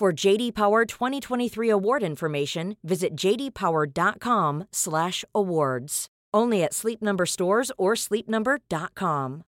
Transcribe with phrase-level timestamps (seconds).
[0.00, 6.06] For JD Power 2023 award information, visit jdpower.com/awards.
[6.36, 9.42] Only at Sleep Number stores or sleepnumber.com.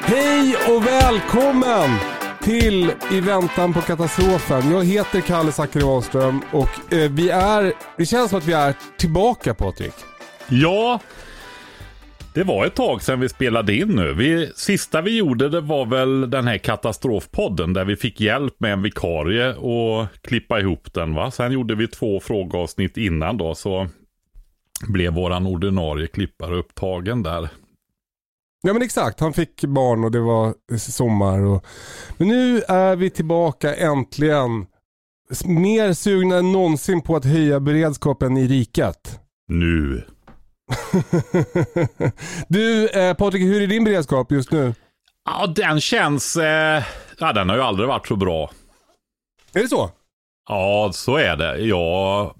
[0.00, 1.98] Hej och välkommen
[2.42, 4.70] till I väntan på katastrofen.
[4.70, 5.82] Jag heter Kalle Zackari
[6.52, 9.94] och eh, vi är, det känns som att vi är tillbaka Patrik.
[10.48, 11.00] Ja,
[12.34, 14.14] det var ett tag sedan vi spelade in nu.
[14.14, 18.72] Vi, sista vi gjorde det var väl den här katastrofpodden där vi fick hjälp med
[18.72, 21.14] en vikarie och klippa ihop den.
[21.14, 21.30] Va?
[21.30, 23.88] Sen gjorde vi två frågeavsnitt innan då så
[24.88, 27.48] blev våran ordinarie klippare upptagen där.
[28.62, 31.40] Ja men exakt, han fick barn och det var sommar.
[31.40, 31.66] Och...
[32.16, 34.66] Men nu är vi tillbaka äntligen.
[35.44, 39.20] Mer sugna än någonsin på att höja beredskapen i riket.
[39.48, 40.02] Nu.
[42.48, 44.74] du eh, Patrik, hur är din beredskap just nu?
[45.24, 46.36] Ja, den känns...
[46.36, 46.82] Eh,
[47.18, 48.50] ja, den har ju aldrig varit så bra.
[49.52, 49.90] Är det så?
[50.48, 51.58] Ja, så är det.
[51.58, 52.34] Jag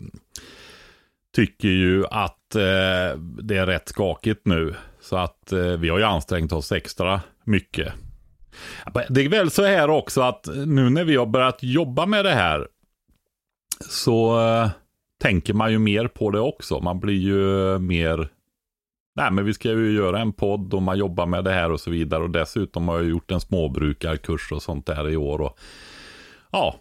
[1.35, 4.75] tycker ju att eh, det är rätt skakigt nu.
[5.01, 7.93] Så att eh, vi har ju ansträngt oss extra mycket.
[9.09, 12.35] Det är väl så här också att nu när vi har börjat jobba med det
[12.35, 12.69] här
[13.91, 14.71] så eh,
[15.25, 16.81] tänker man ju mer på det också.
[16.81, 18.29] Man blir ju mer
[19.17, 21.81] Nej, men vi ska ju göra en podd och man jobbar med det här och
[21.81, 22.23] så vidare.
[22.23, 25.41] Och dessutom har jag gjort en småbrukarkurs och sånt där i år.
[25.41, 25.59] Och,
[26.53, 26.75] ja,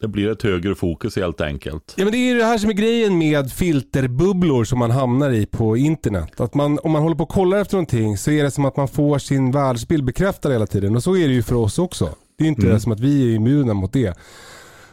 [0.00, 1.94] det blir ett högre fokus helt enkelt.
[1.96, 5.30] Ja men det är ju det här som är grejen med filterbubblor som man hamnar
[5.30, 6.40] i på internet.
[6.40, 8.76] Att man, om man håller på och kollar efter någonting så är det som att
[8.76, 10.96] man får sin världsbild bekräftad hela tiden.
[10.96, 12.14] Och så är det ju för oss också.
[12.38, 12.80] Det är inte mm.
[12.80, 14.18] som att vi är immuna mot det.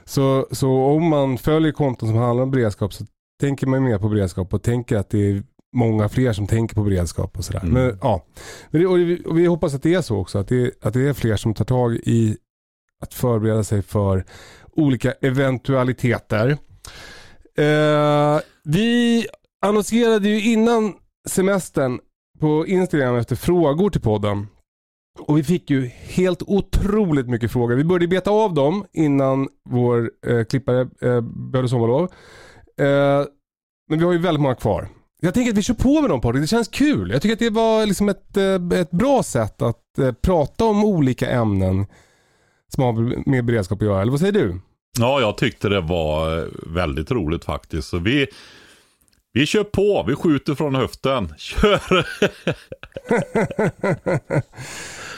[0.06, 3.06] Så, så om man följer konton som handlar om beredskap så
[3.40, 5.44] tänker man mer på beredskap och tänker att det är
[5.76, 7.60] många fler som tänker på beredskap och sådär.
[7.60, 7.74] Mm.
[7.74, 8.26] Men, ja.
[8.70, 10.94] Men det, och, vi, och vi hoppas att det är så också, att det, att
[10.94, 12.38] det är fler som tar tag i
[13.02, 14.26] att förbereda sig för
[14.72, 16.58] olika eventualiteter.
[17.58, 19.26] Eh, vi
[19.62, 20.94] annonserade ju innan
[21.28, 22.00] semestern
[22.40, 24.48] på Instagram efter frågor till podden.
[25.20, 27.76] Och vi fick ju helt otroligt mycket frågor.
[27.76, 32.03] Vi började beta av dem innan vår eh, klippare eh, behövde sommarlov.
[32.80, 33.25] Eh,
[33.90, 34.88] men vi har ju väldigt många kvar.
[35.22, 37.12] Jag tänker att vi kör på med dem Patrik, det känns kul.
[37.12, 40.86] Jag tycker att det var liksom ett, eh, ett bra sätt att eh, prata om
[40.86, 41.86] olika ämnen
[42.68, 44.02] som har med beredskap att göra.
[44.02, 44.59] Eller vad säger du?
[45.00, 47.88] Ja, jag tyckte det var eh, väldigt roligt faktiskt.
[47.88, 48.28] Så vi,
[49.35, 51.34] vi kör på, vi skjuter från höften.
[51.38, 52.07] Kör!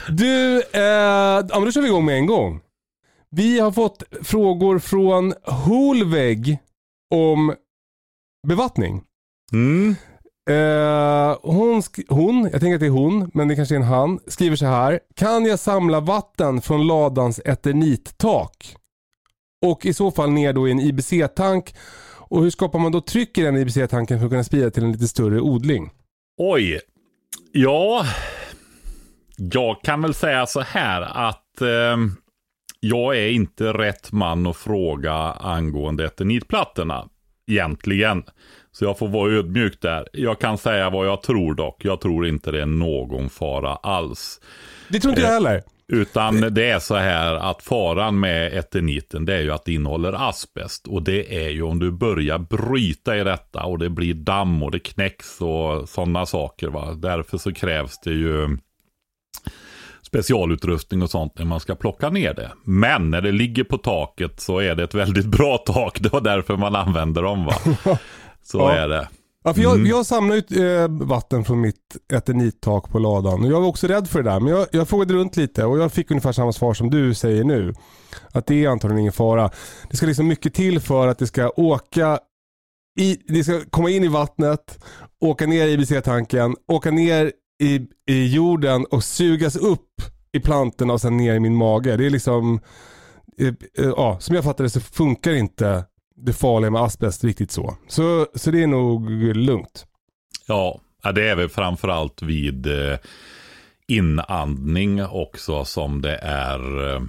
[0.08, 2.60] du, eh, ja, men då kör vi igång med en gång.
[3.30, 6.58] Vi har fått frågor från Holvägg
[7.14, 7.54] om
[8.48, 9.02] bevattning.
[9.52, 9.94] Mm.
[10.50, 14.20] Uh, hon, hon, jag tänker att det är hon, men det kanske är en han,
[14.26, 15.00] skriver så här.
[15.14, 18.76] Kan jag samla vatten från ladans eternittak?
[19.66, 21.74] Och i så fall ner då i en IBC-tank.
[22.28, 24.92] Och hur skapar man då tryck i den IBC-tanken för att kunna sprida till en
[24.92, 25.90] lite större odling?
[26.38, 26.80] Oj,
[27.52, 28.06] ja,
[29.36, 31.96] jag kan väl säga så här att eh,
[32.80, 37.08] jag är inte rätt man att fråga angående eternitplattorna
[37.46, 38.24] egentligen.
[38.72, 40.08] Så jag får vara ödmjuk där.
[40.12, 41.84] Jag kan säga vad jag tror dock.
[41.84, 44.40] Jag tror inte det är någon fara alls.
[44.88, 45.62] Det tror inte jag heller.
[45.92, 50.28] Utan det är så här att faran med eterniten det är ju att det innehåller
[50.28, 50.86] asbest.
[50.86, 54.70] Och det är ju om du börjar bryta i detta och det blir damm och
[54.70, 56.68] det knäcks och sådana saker.
[56.68, 56.94] Va?
[56.94, 58.58] Därför så krävs det ju
[60.02, 62.50] specialutrustning och sånt när man ska plocka ner det.
[62.64, 66.00] Men när det ligger på taket så är det ett väldigt bra tak.
[66.00, 67.54] Det var därför man använder dem va.
[68.42, 68.72] Så Ja.
[68.74, 69.08] är det.
[69.44, 69.86] Ja, för jag, Mm.
[69.86, 74.08] jag samlar ut eh, vatten från mitt eternittak på ladan och jag var också rädd
[74.08, 74.40] för det där.
[74.40, 77.44] Men jag, jag frågade runt lite och jag fick ungefär samma svar som du säger
[77.44, 77.74] nu.
[78.32, 79.50] Att det är antagligen ingen fara.
[79.90, 82.18] Det ska liksom mycket till för att det ska åka
[83.00, 84.84] i, det ska komma in i vattnet,
[85.20, 87.32] åka ner i IBC-tanken, åka ner
[87.62, 87.80] i,
[88.10, 89.88] i jorden och sugas upp
[90.32, 91.96] i plantorna och sen ner i min mage.
[91.96, 92.60] Det är liksom,
[93.40, 93.54] eh, eh,
[93.96, 95.84] ja, som jag fattar det så funkar inte
[96.20, 97.76] det farliga med asbest riktigt så.
[97.88, 99.86] Så, så det är nog lugnt.
[100.46, 100.80] Ja,
[101.14, 102.98] det är väl framförallt vid eh,
[103.88, 106.94] inandning också som det är.
[106.94, 107.02] Eh,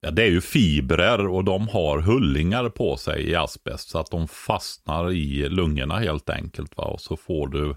[0.00, 4.10] ja, det är ju fibrer och de har hullingar på sig i asbest så att
[4.10, 6.76] de fastnar i lungorna helt enkelt.
[6.76, 6.84] Va?
[6.84, 7.76] Och så får du,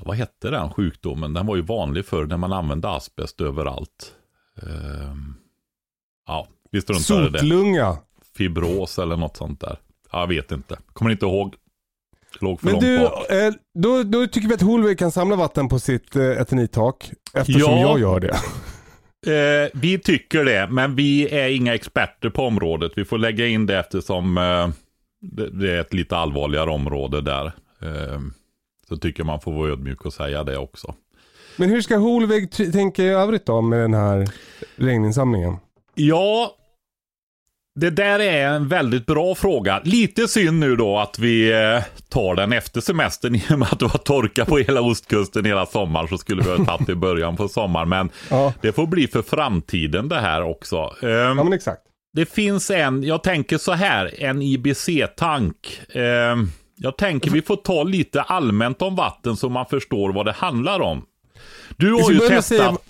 [0.00, 1.32] vad hette den sjukdomen?
[1.32, 4.12] Den var ju vanlig förr när man använde asbest överallt.
[4.62, 5.14] Eh,
[6.26, 7.38] ja, vi struntar i det.
[7.38, 7.98] Sotlunga.
[8.36, 9.78] Fibros eller något sånt där.
[10.12, 10.78] Jag vet inte.
[10.92, 11.54] Kommer inte ihåg.
[12.40, 13.30] Låg för Men långt du, bak.
[13.30, 17.10] eh, då, då tycker vi att Holvig kan samla vatten på sitt eh, eternittak.
[17.34, 17.80] Eftersom Ja.
[17.80, 18.36] jag gör det.
[19.26, 22.92] Eh, vi tycker det, men vi är inga experter på området.
[22.96, 24.68] Vi får lägga in det eftersom eh,
[25.20, 27.46] det, det är ett lite allvarligare område där.
[27.82, 28.20] Eh,
[28.88, 30.94] så tycker man får vara ödmjuk och säga det också.
[31.56, 34.28] Men hur ska Holvig t- tänka i övrigt då med den här
[34.76, 35.56] regninsamlingen?
[35.94, 36.56] Ja,
[37.76, 39.80] det där är en väldigt bra fråga.
[39.84, 43.78] Lite synd nu då att vi eh, tar den efter semestern i och med att
[43.78, 47.36] det var torka på hela ostkusten hela sommaren så skulle vi ha tagit i början
[47.36, 47.88] på sommaren.
[47.88, 50.76] Men Ja, det får bli för framtiden det här också.
[51.02, 51.82] Ehm, ja men exakt.
[52.12, 55.80] Det finns en, jag tänker så här, en IBC-tank.
[55.94, 60.32] Ehm, jag tänker vi får ta lite allmänt om vatten så man förstår vad det
[60.32, 61.02] handlar om.
[61.76, 62.44] Du har ju testat.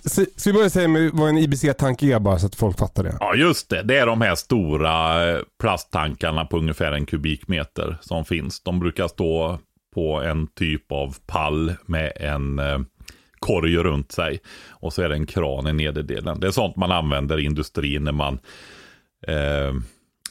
[0.05, 3.17] säga, ska vi börja säga vad en IBC-tank är bara så att folk fattar det?
[3.19, 3.83] Ja, just det.
[3.83, 8.63] Det är de här stora eh, plasttankarna på ungefär en kubikmeter som finns.
[8.63, 9.59] De brukar stå
[9.93, 12.79] på en typ av pall med en eh,
[13.39, 14.39] korg runt sig.
[14.69, 16.39] Och så är det en kran i nederdelen.
[16.39, 18.39] Det är sånt man använder i industrin när man
[19.27, 19.73] eh,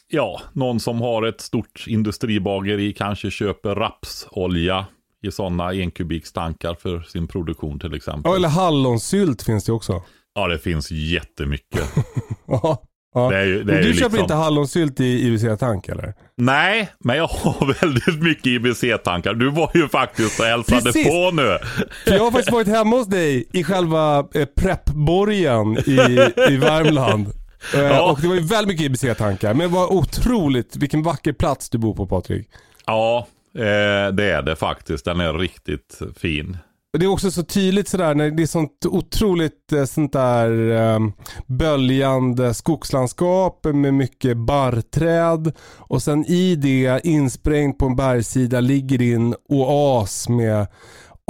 [0.09, 4.87] Ja, någon som har ett stort industribageri kanske köper rapsolja
[5.27, 8.31] i sådana enkubikstankar för sin produktion till exempel.
[8.31, 10.03] Ja, eller hallonsylt finns det också.
[10.35, 11.85] Ja, det finns jättemycket.
[12.49, 12.83] Ja.
[13.15, 13.31] Ja.
[13.31, 16.15] Det är ju- det Men du köper liksom- inte hallonsylt i IBC-tank eller?
[16.37, 19.35] Nej, men jag har väldigt mycket IBC-tankar.
[19.35, 21.07] Du var ju faktiskt och hälsade Precis.
[21.07, 21.59] på nu.
[22.05, 27.27] För jag har faktiskt varit hemma hos dig i själva eh, preppborgen i, i Värmland.
[27.75, 28.11] Eh, Ja.
[28.13, 29.55] Och det var ju väldigt mycket IBC-tankar.
[29.55, 32.49] Men vad otroligt, vilken vacker plats du bor på Patrik.
[32.87, 35.05] Ja, eh, det är det faktiskt.
[35.05, 36.57] Den är riktigt fin.
[36.99, 41.01] Det är också så tydligt sådär när det är sånt otroligt eh, sånt där eh,
[41.47, 45.53] böljande skogslandskap med mycket barrträd.
[45.79, 50.67] Och sen i det insprängd på en bergssida ligger din oas med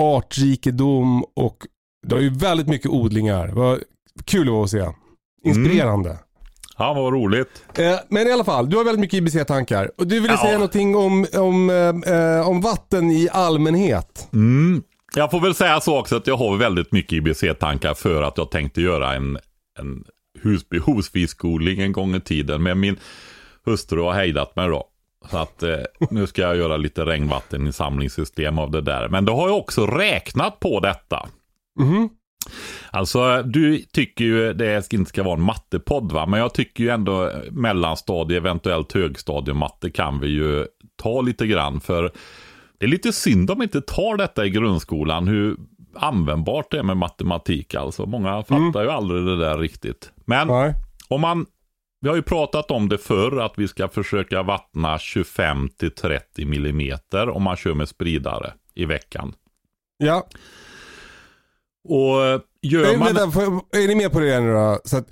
[0.02, 1.56] artrikedom och
[2.06, 3.48] det har ju väldigt mycket odlingar.
[3.48, 3.80] Vad
[4.24, 4.86] kul det var att se.
[5.44, 6.18] Inspirerande.
[6.78, 7.64] Ja, vad roligt.
[7.78, 9.90] Eh, men i alla fall, du har väldigt mycket IBC-tankar.
[9.98, 10.38] Och du ville Ja.
[10.38, 14.28] säga någonting om, om, eh, eh, om vatten i allmänhet.
[14.32, 14.82] Mm.
[15.14, 18.50] Jag får väl säga så också att jag har väldigt mycket IBC-tankar för att jag
[18.50, 19.38] tänkte göra en,
[19.78, 20.04] en
[20.42, 22.62] husbehovsfiskodling en gång i tiden.
[22.62, 22.96] Men min
[23.64, 24.84] hustru har hejdat mig då.
[25.30, 25.76] Så att eh,
[26.10, 29.08] nu ska jag göra lite regnvatteninsamlingssystem av det där.
[29.08, 31.28] Men då har jag också räknat på detta.
[31.78, 32.08] Mhm.
[32.90, 36.90] Alltså du tycker ju det inte ska vara en mattepodd va, men jag tycker ju
[36.90, 42.12] ändå mellanstadie, eventuellt högstadiematte kan vi ju ta lite grann för
[42.78, 45.56] det är lite synd om inte tar detta i grundskolan, hur
[45.94, 48.06] användbart det är med matematik alltså.
[48.06, 50.12] Många fattar ju aldrig det där riktigt.
[50.24, 50.74] Men Nej.
[51.08, 51.46] om man,
[52.00, 57.42] vi har ju pratat om det förr, att vi ska försöka vattna 25-30 millimeter om
[57.42, 59.34] man kör med spridare i veckan.
[59.98, 60.26] Ja.
[61.88, 63.14] Och gör Eh, man...
[63.14, 63.40] vänta,
[63.78, 64.80] är ni med på det nu då?
[64.84, 65.02] Så eh,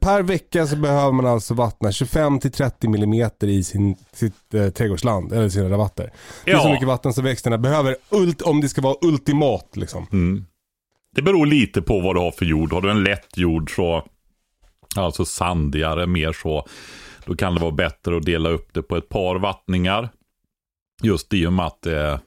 [0.00, 5.48] per vecka så behöver man alltså vattna 25-30 millimeter i sin, sitt eh, trädgårdsland, eller
[5.48, 6.12] sina rabatter.
[6.44, 6.72] Det är så Ja.
[6.72, 10.06] mycket vatten som växterna behöver, ult, om det ska vara ultimat liksom.
[10.12, 10.44] Mm.
[11.16, 12.72] Det beror lite på vad du har för jord.
[12.72, 14.04] Har du en lätt jord så,
[14.96, 16.66] alltså sandigare, mer så,
[17.24, 20.08] då kan det vara bättre att dela upp det på ett par vattningar.
[21.02, 22.20] Just i och med att det,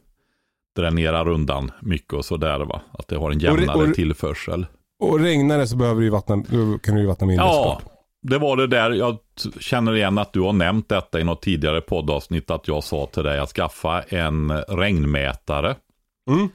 [0.76, 2.82] dränerar undan mycket och sådär va.
[2.92, 4.66] Att det har en jämnare och- tillförsel.
[5.00, 7.94] Och regnar det så behöver du vattna, då kan du ju vattna mindre Ja, såklart.
[8.22, 8.92] det var det där.
[8.92, 9.18] Jag
[9.60, 12.52] känner igen att du har nämnt detta i något tidigare poddavsnitt.
[12.52, 15.76] Att jag sa till dig att skaffa en regnmätare.
[16.32, 16.50] Mm.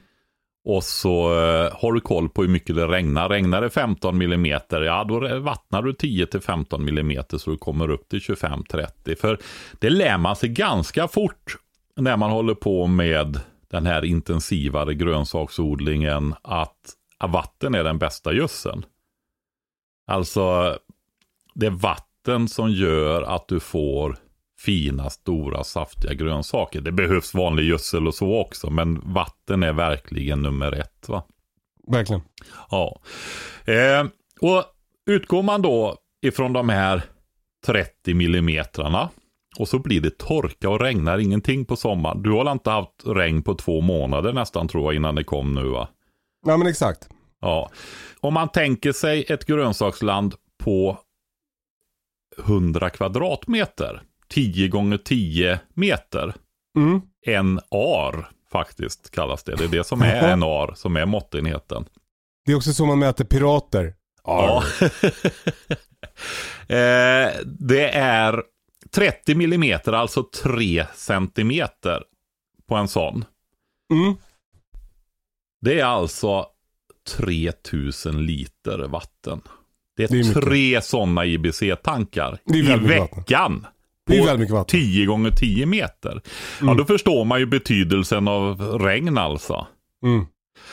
[0.65, 3.29] Och så eh, har du koll på hur mycket det regnar.
[3.29, 8.19] Regnar det 15 millimeter, ja då vattnar du 10-15 millimeter så du kommer upp till
[8.19, 9.15] 25-30.
[9.21, 9.37] För
[9.79, 11.55] det lär man sig ganska fort
[11.95, 13.39] när man håller på med
[13.71, 16.95] den här intensivare grönsaksodlingen att
[17.27, 18.85] vatten är den bästa gödseln.
[20.07, 20.77] Alltså,
[21.53, 24.17] det är vatten som gör att du får
[24.59, 26.81] fina, stora, saftiga grönsaker.
[26.81, 31.09] Det behövs vanlig gödsel och så också, men vatten är verkligen nummer ett.
[31.09, 31.23] va?
[31.87, 32.21] Verkligen.
[32.71, 33.01] Ja.
[33.65, 34.05] Eh,
[34.41, 34.63] och
[35.05, 37.01] utgår man då ifrån de här
[37.65, 39.09] 30 millimetrarna
[39.59, 42.21] och så blir det torka och regnar ingenting på sommaren.
[42.21, 45.63] Du har inte haft regn på två månader nästan tror jag innan det kom nu
[45.63, 45.87] va?
[46.45, 47.09] Ja men exakt.
[47.41, 47.69] Ja.
[48.19, 50.97] Om man tänker sig ett grönsaksland på
[52.37, 54.01] 100 kvadratmeter.
[54.29, 56.33] 10 gånger 10 meter.
[56.77, 57.01] Mm.
[57.25, 59.55] En ar faktiskt kallas det.
[59.55, 61.85] Det är det som är en ar som är måttenheten.
[62.45, 63.93] Det är också så man mäter pirater.
[64.23, 64.63] Ja.
[66.67, 68.43] eh, det är
[68.91, 72.03] 30 millimeter, alltså 3 centimeter
[72.69, 73.25] på en sån.
[73.93, 74.15] Mm.
[75.61, 76.45] Det är alltså
[77.17, 79.41] 3000 liter vatten.
[79.97, 83.65] Det är, Det är tre sådana IBC-tankar i veckan.
[84.07, 84.79] Det är På väldigt mycket vatten.
[84.79, 86.21] 10 gånger 10 meter.
[86.59, 86.77] Ja, Mm.
[86.77, 89.67] då förstår man ju betydelsen av regn alltså.
[90.03, 90.25] Mm.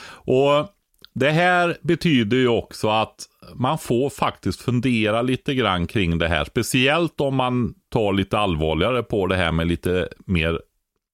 [0.08, 0.68] Och
[1.14, 6.44] det här betyder ju också att man får faktiskt fundera lite grann kring det här.
[6.44, 10.60] Speciellt om man tar lite allvarligare på det här med lite mer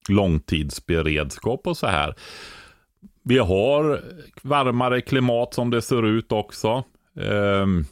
[0.09, 2.15] långtidsberedskap och så här.
[3.23, 4.01] Vi har
[4.41, 6.83] varmare klimat som det ser ut också.
[7.19, 7.85] Ehm,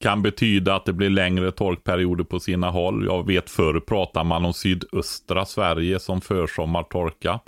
[0.00, 3.04] kan betyda att det blir längre torkperioder på sina håll.
[3.06, 7.40] Jag vet förr pratar man om sydöstra Sverige som försommartorka.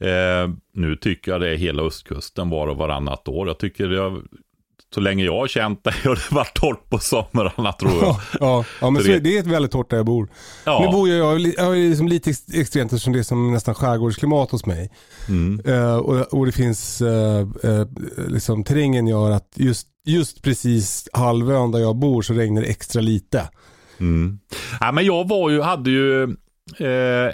[0.00, 3.46] Eh, nu tycker jag det är hela östkusten var och varannat år.
[3.46, 4.22] Jag tycker det,
[4.94, 8.02] så länge jag har känt det har det varit torrt på somrarna tror jag.
[8.02, 10.28] Ja, ja, ja men Så det- är, det är ett väldigt torrt där jag bor.
[10.64, 10.80] Ja.
[10.86, 11.34] Nu bor jag, jag,
[11.78, 14.90] är- liksom lite ex- extremt eftersom det är som nästan skärgårdsklimat hos mig.
[15.28, 15.60] Mm.
[15.66, 17.86] Eh, och, och det finns, eh, eh,
[18.28, 23.00] liksom terrängen gör att just, just precis halvön där jag bor så regnar det extra
[23.02, 23.48] lite.
[24.00, 24.38] Mm.
[24.80, 26.36] Ja, men jag var ju, hade ju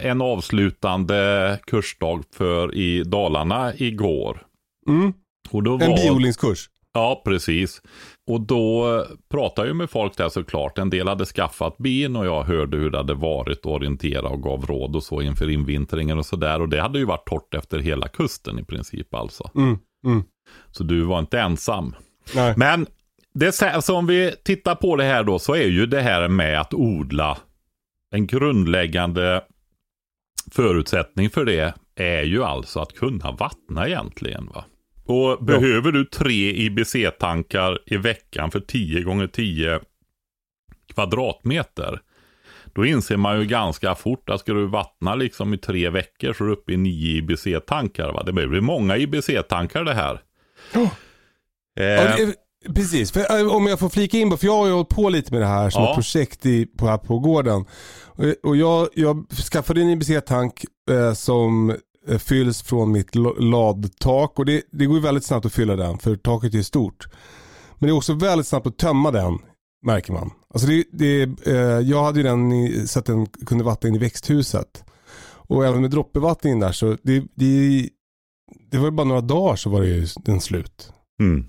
[0.03, 4.43] en avslutande kursdag för i Dalarna igår.
[4.89, 5.13] Mm.
[5.51, 6.69] Och då En var, biodlingskurs.
[6.95, 7.83] Ja, precis.
[8.31, 10.79] Och då pratade jag med folk där såklart.
[10.79, 14.43] En del hade skaffat bin och jag hörde hur det hade varit och orientera och
[14.43, 16.61] gav råd och så inför invintringen och sådär.
[16.61, 19.51] Och det hade ju varit torrt efter hela kusten i princip alltså.
[19.55, 19.79] Mm.
[20.07, 20.25] Mm.
[20.71, 21.95] Så du var inte ensam.
[22.35, 22.55] Nej.
[22.57, 22.87] Men
[23.35, 26.61] det, alltså om vi tittar på det här då så är ju det här med
[26.61, 27.39] att odla
[28.11, 29.45] en grundläggande
[30.53, 34.47] förutsättning för det är ju alltså att kunna vattna egentligen.
[34.55, 34.65] va.
[35.07, 39.81] Och behöver du tre IBC-tankar i veckan för 10 gånger 10
[40.95, 42.01] kvadratmeter.
[42.75, 46.45] Då inser man ju ganska fort att ska du vattna liksom i tre veckor så
[46.45, 48.25] är du uppe i nio IBC-tankar.
[48.25, 50.21] Det blir många IBC-tankar det här.
[50.75, 50.91] Ja.
[51.81, 52.35] Eh, Ja, det,
[52.75, 55.33] precis, för, eh, om jag får flika in, för jag har ju hållit på lite
[55.33, 55.91] med det här som Ja.
[55.91, 57.65] ett projekt i, på, här på gården.
[58.43, 61.77] Och, jag, jag skaffade en IBC-tank eh, som eh,
[62.09, 65.99] Eh, fylls från mitt ladtak och det, det går ju väldigt snabbt att fylla den
[65.99, 67.07] för taket är stort.
[67.79, 69.39] Men det är också väldigt snabbt att tömma den
[69.87, 70.31] märker man.
[70.55, 73.95] Alltså det, det, eh, jag hade ju den i, så att den kunde vattna in
[73.95, 74.85] i växthuset.
[75.47, 77.89] Och även med droppbevattningen där så det, det,
[78.71, 80.93] det var ju bara några dagar så var det ju den slut.
[81.21, 81.47] Mm.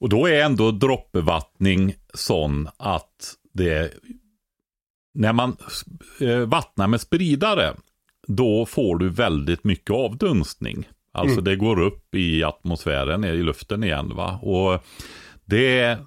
[0.00, 3.92] Och då är ändå droppbevattning sån att det
[5.14, 5.56] när man
[6.20, 7.74] eh, vattnar med spridare
[8.26, 10.88] då får du väldigt mycket avdunstning.
[11.12, 11.44] Alltså Mm.
[11.44, 14.12] det går upp i atmosfären, i luften igen.
[14.16, 14.38] va.
[14.42, 14.84] Och
[15.44, 15.98] det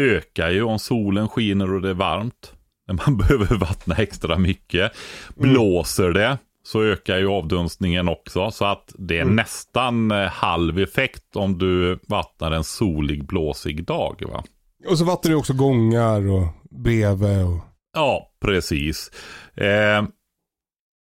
[0.00, 2.52] ökar ju om solen skiner och det är varmt.
[2.88, 4.92] När man behöver vattna extra mycket.
[5.34, 8.50] Blåser det så ökar ju avdunstningen också.
[8.50, 9.36] Så att det är Mm.
[9.36, 14.22] nästan eh, halv effekt om du vattnar en solig blåsig dag.
[14.32, 14.44] Va?
[14.88, 17.44] Och så vattnar du också gångar och bredvid.
[17.44, 17.58] Och...
[17.94, 19.10] Ja, precis.
[19.54, 20.04] Eh,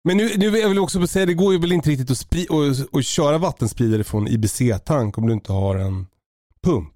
[0.08, 2.48] Men nu, nu vill jag också säga, det går ju väl inte riktigt att, spri-
[2.50, 6.08] och, och köra vattenspridare från IBC-tank om du inte har en
[6.64, 6.94] pump.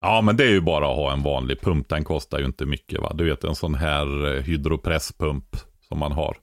[0.00, 1.88] ja, men det är ju bara att ha en vanlig pump.
[1.88, 3.00] Den kostar ju inte mycket.
[3.00, 3.12] va.
[3.14, 5.56] Du vet en sån här eh, hydropresspump
[5.88, 6.36] som man har.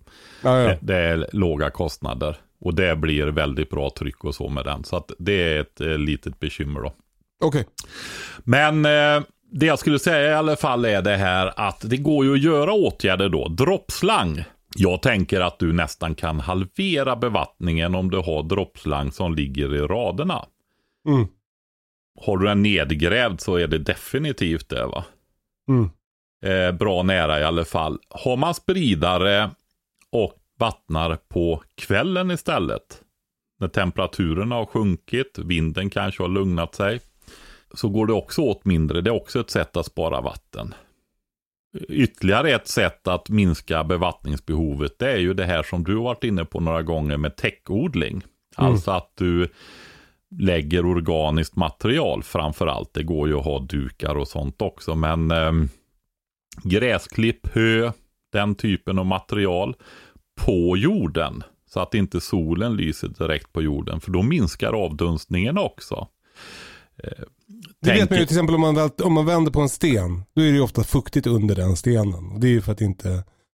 [0.44, 0.68] Ja, ja.
[0.68, 2.38] Det, det är låga kostnader.
[2.62, 4.84] Och det blir väldigt bra tryck och så med den.
[4.84, 6.94] Så att det är ett eh, litet bekymmer då.
[7.44, 7.66] Okej.
[8.44, 12.26] Men eh, det jag skulle säga i alla fall är det här att det går
[12.26, 13.48] ju att göra åtgärder då.
[13.48, 14.44] Droppslang.
[14.76, 19.80] Jag tänker att du nästan kan halvera bevattningen om du har droppslang som ligger i
[19.80, 20.46] raderna.
[21.08, 21.28] Mm.
[22.22, 25.06] Har du den nedgrävd så är det definitivt det va.
[25.70, 25.90] Mm.
[26.46, 28.00] Eh, bra nära i alla fall.
[28.10, 29.50] Har man spridare
[30.12, 33.02] och vattnar på kvällen istället.
[33.60, 37.00] När temperaturen har sjunkit, vinden kanske har lugnat sig.
[37.74, 39.02] Så går det också åt mindre.
[39.02, 40.74] Det är också ett sätt att spara vatten.
[41.90, 46.24] Ytterligare ett sätt att minska bevattningsbehovet det är ju det här som du har varit
[46.24, 48.12] inne på några gånger med täckodling.
[48.14, 48.72] Mm.
[48.72, 49.50] Alltså att du
[50.40, 52.94] lägger organiskt material framför allt.
[52.94, 54.96] Det går ju att ha dukar och sånt också.
[54.96, 55.52] Men eh,
[56.64, 57.92] gräsklipp, hö,
[58.32, 59.76] den typen av material
[60.42, 61.44] på jorden.
[61.70, 64.02] Så att inte solen lyser direkt på jorden.
[64.02, 66.08] För då minskar avdunstningen också.
[67.04, 67.24] Eh,
[67.82, 70.24] Det vet man ju till exempel om man, om man vänder på en sten.
[70.36, 72.40] Då är det ju ofta fuktigt under den stenen.
[72.40, 73.10] Det är ju för att, inte,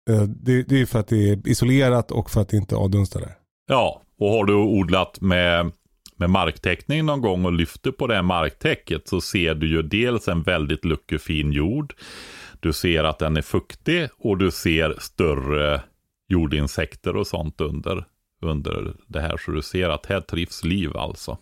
[0.09, 3.19] eh, det, det är för att det är isolerat och för att det inte avdunstar
[3.19, 3.35] där.
[3.67, 5.71] Ja, och har du odlat med,
[6.15, 10.43] med marktäckning någon gång och lyfter på det marktäcket så ser du ju dels en
[10.43, 11.93] väldigt luckefin jord.
[12.59, 15.81] Du ser att den är fuktig och du ser större
[16.27, 18.05] jordinsekter och sånt under,
[18.41, 19.37] under det här.
[19.37, 21.37] Så du ser att här trivs liv alltså.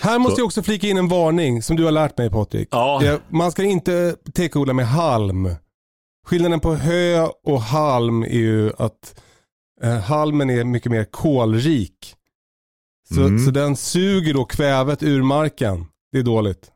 [0.00, 2.68] Här måste Så- jag också flika in en varning som du har lärt mig Patrik.
[2.70, 5.48] Ja, Man ska inte täckodla med halm.
[6.26, 9.20] Skillnaden på hö och halm är ju att
[9.82, 12.14] eh, halmen är mycket mer kolrik.
[13.14, 13.44] Så, Mm.
[13.44, 15.86] så den suger då kvävet ur marken.
[16.12, 16.70] Det är dåligt.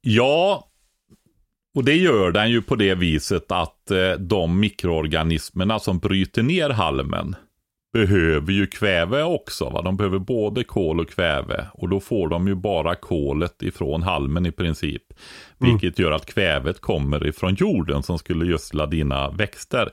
[0.00, 0.66] Ja,
[1.74, 6.70] och det gör den ju på det viset att eh, de mikroorganismerna som bryter ner
[6.70, 7.36] halmen
[7.96, 9.70] behöver ju kväve också.
[9.70, 9.82] Va?
[9.82, 11.66] De behöver både kol och kväve.
[11.72, 15.02] Och då får de ju bara kolet ifrån halmen i princip.
[15.58, 19.90] Vilket gör att kvävet kommer ifrån jorden som skulle gödsla dina växter.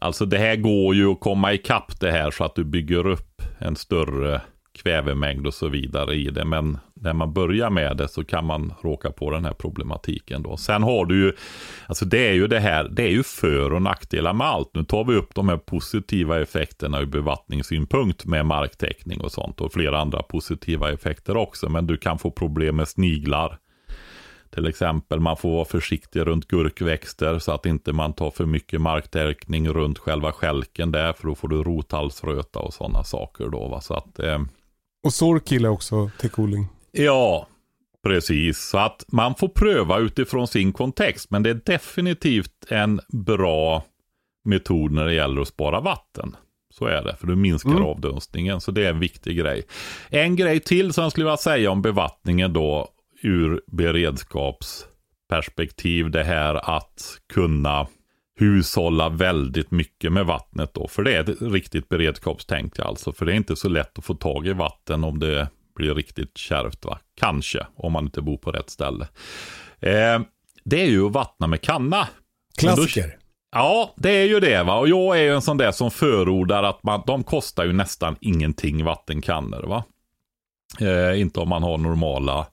[0.00, 3.42] Alltså det här går ju att komma ikapp det här så att du bygger upp
[3.58, 4.40] en större
[4.82, 6.44] kvävemängd och så vidare i det.
[6.44, 10.56] Men när man börjar med det så kan man råka på den här problematiken då.
[10.56, 11.32] Sen har du ju,
[11.86, 14.70] alltså det är ju det här, det är ju för och nackdelar med allt.
[14.74, 19.72] Nu tar vi upp de här positiva effekterna ur bevattningssynpunkt med marktäckning och sånt och
[19.72, 21.68] flera andra positiva effekter också.
[21.68, 23.58] Men du kan få problem med sniglar.
[24.50, 28.80] Till exempel man får vara försiktig runt gurkväxter så att inte man tar för mycket
[28.80, 33.68] marktäckning runt själva skälken där för då får du rothalsröta och sådana saker då.
[33.68, 33.80] Va?
[33.80, 34.38] Så att, eh,
[35.04, 37.46] Och sork gillar också täckodling ja,
[38.02, 38.58] precis.
[38.58, 43.84] Så att man får pröva utifrån sin kontext men det är definitivt en bra
[44.44, 46.36] metod när det gäller att spara vatten.
[46.70, 47.82] Så är det, för du minskar Mm.
[47.82, 48.60] avdunstningen.
[48.60, 49.62] Så det är en viktig grej.
[50.08, 52.88] En grej till som jag skulle vilja säga om bevattningen då
[53.22, 56.10] ur beredskapsperspektiv.
[56.10, 57.86] Det här att kunna
[58.40, 60.88] hushålla väldigt mycket med vattnet då.
[60.88, 63.12] För det är ett riktigt beredskapstänk alltså.
[63.12, 65.48] För det är inte så lätt att få tag i vatten om det
[65.78, 66.98] blir riktigt kärvt va.
[67.14, 69.08] Kanske, om man inte bor på rätt ställe.
[69.80, 70.20] Eh,
[70.64, 72.08] det är ju att vattna med kanna.
[72.58, 73.18] Klassiker.
[73.52, 74.78] Ja, det är ju det va.
[74.78, 78.16] Och jag är ju en sån där som förordar att man, de kostar ju nästan
[78.20, 79.84] ingenting vattenkannor va.
[80.80, 82.46] Eh, inte om man har normala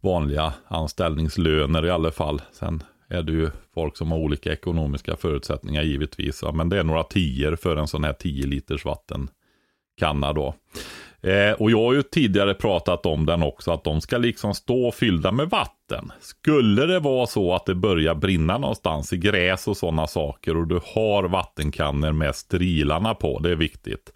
[0.00, 2.42] vanliga anställningslöner i alla fall.
[2.52, 6.42] Sen är det ju folk som har olika ekonomiska förutsättningar givetvis.
[6.42, 6.52] Va?
[6.52, 10.54] Men det är några tior för en sån här 10 liters vattenkanna då.
[11.22, 14.92] Eh, och jag har ju tidigare pratat om den också, att de ska liksom stå
[14.92, 16.12] fyllda med vatten.
[16.20, 20.66] Skulle det vara så att det börjar brinna någonstans i gräs och sådana saker och
[20.66, 24.12] du har vattenkannor med strilarna på, det är viktigt.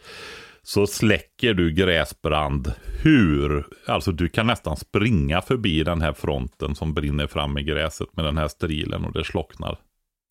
[0.63, 6.95] Så släcker du gräsbrand hur, alltså du kan nästan springa förbi den här fronten som
[6.95, 9.79] brinner fram i gräset med den här strilen och det slocknar.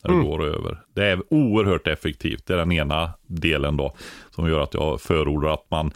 [0.03, 0.27] När det Mm.
[0.27, 0.79] går över.
[0.95, 2.45] Det är oerhört effektivt.
[2.45, 3.95] Det är den ena delen då.
[4.29, 5.91] Som gör att jag förordar att man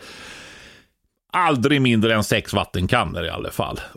[1.37, 3.79] aldrig mindre än sex vattenkannor i alla fall.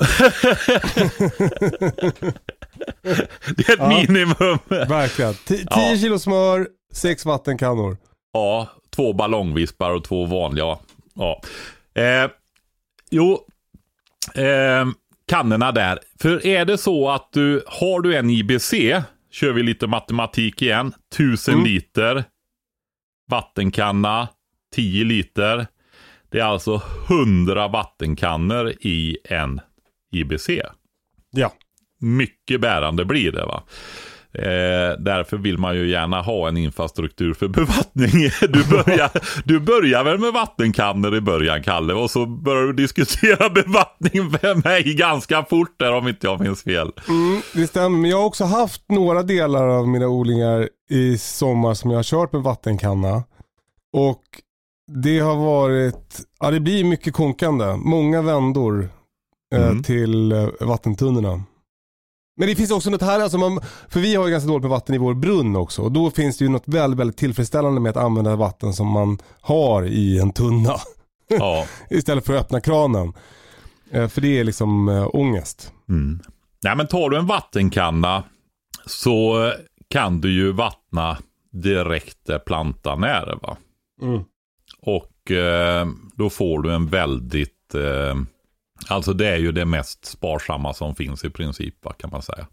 [3.57, 3.89] det är ett Ja.
[3.89, 4.59] minimum.
[4.69, 5.35] Verkligen.
[5.35, 5.97] 10 Ja.
[6.01, 7.97] kilo smör, sex vattenkannor.
[8.33, 10.79] Ja, två ballongvispar och två vanliga.
[11.15, 11.41] Ja.
[11.95, 12.31] Eh,
[13.11, 13.39] jo,
[14.35, 14.87] eh,
[15.29, 15.99] kannorna där.
[16.21, 18.73] För är det så att du har du en IBC,
[19.33, 21.67] kör vi lite matematik igen, 1000 Mm.
[21.67, 22.25] liter
[23.31, 24.29] vattenkanna,
[24.75, 25.67] 10 liter.
[26.31, 29.61] Det är alltså 100 vattenkannor i en
[30.13, 30.49] IBC
[31.31, 31.53] Ja.
[32.01, 33.63] mycket bärande blir det va.
[34.33, 38.31] Eh, därför vill man ju gärna ha en infrastruktur för bevattning.
[38.41, 39.11] Du börjar,
[39.45, 44.65] du börjar väl med vattenkannor i början, Kalle, och så börjar du diskutera bevattning med
[44.65, 46.93] mig ganska fort där om inte jag minns fel.
[47.09, 51.75] Mm, det stämmer, men jag har också haft några delar av mina odlingar i sommar
[51.75, 53.23] som jag har kört med vattenkanna.
[53.93, 54.23] Och
[55.03, 57.77] det har varit, ja det blir mycket konkande.
[57.77, 58.89] Många vändor
[59.55, 59.83] eh, Mm.
[59.83, 61.43] till eh, vattentunnorna.
[62.37, 64.71] Men det finns också något här, alltså man, för vi har ju ganska dåligt med
[64.71, 65.83] vatten i vår brunn också.
[65.83, 69.19] Och då finns det ju något väldigt, väldigt tillfredsställande med att använda vatten som man
[69.41, 70.75] har i en tunna.
[71.29, 71.67] Ja.
[71.91, 73.13] Istället för att öppna kranen.
[73.91, 75.73] Eh, för det är liksom äh, ångest.
[75.89, 76.21] Mm.
[76.65, 78.25] Nej, men tar du en vattenkanna
[78.87, 79.53] så eh,
[79.89, 81.19] kan du ju vattna
[81.53, 83.39] direkt där plantan är.
[83.43, 83.57] Va?
[84.03, 84.25] Mm.
[84.83, 88.15] Och eh, då får du en väldigt, eh,
[88.89, 92.47] alltså det är ju det mest sparsamma som finns i princip kan man säga.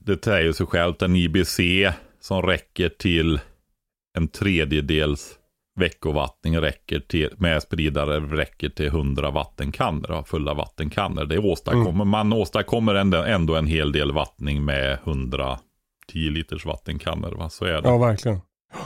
[0.00, 1.60] Det säger sig självt en IBC
[2.20, 3.40] som räcker till
[4.18, 5.38] en tredjedels
[5.74, 11.24] veckovattning räcker till, med spridare räcker till 100 vattenkannor, va, fulla vattenkannor.
[11.24, 15.58] Det åstadkommer, Man åstadkommer ändå, ändå en hel del vattning med 110
[16.14, 17.30] liters vattenkannor.
[17.30, 17.48] Va?
[17.48, 17.88] Så är det.
[17.88, 18.40] Ja, verkligen.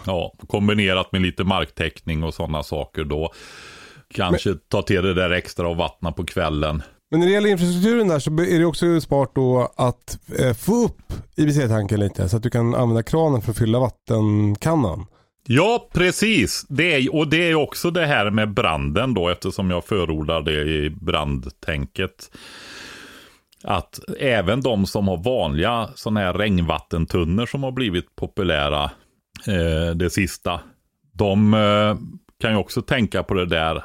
[0.07, 3.33] Ja, kombinerat med lite marktäckning och sådana saker då.
[4.14, 6.83] Kanske ta till det där extra och vattna på kvällen.
[7.11, 10.85] Men när det gäller infrastrukturen där så är det också smart då att eh, få
[10.85, 15.07] upp IBC-tanken lite så att du kan använda kranen för att fylla vattenkannan.
[15.46, 16.66] Ja, precis.
[16.68, 20.62] Det är, och det är också det här med branden då, eftersom jag förordar det
[20.62, 22.31] i brandtänket.
[23.64, 28.90] Att även de som har vanliga sådana här regnvattentunnor som har blivit populära
[29.46, 30.61] eh, det sista.
[31.12, 31.96] De eh,
[32.40, 33.85] kan ju också tänka på det där.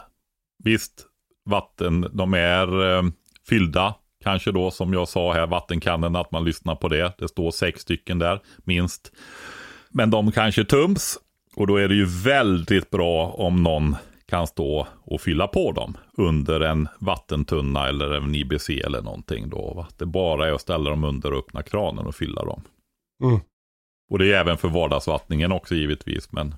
[0.64, 1.06] Visst,
[1.46, 3.04] vatten, de är eh,
[3.50, 3.96] fyllda.
[4.24, 7.14] Kanske då som jag sa här, vattenkannorna, att man lyssnar på det.
[7.18, 9.12] Det står sex stycken där, minst.
[9.90, 11.18] Men de kanske tums.
[11.56, 13.96] Och då är det ju väldigt bra om någon
[14.32, 19.74] kan stå och fylla på dem under en vattentunna eller en IBC eller någonting då.
[19.74, 19.88] Va?
[19.98, 22.62] Det bara är att ställa dem under och öppna kranen och fylla dem.
[23.24, 23.40] Mm.
[24.12, 26.32] Och det är även för vardagsvattningen också givetvis.
[26.32, 26.56] Men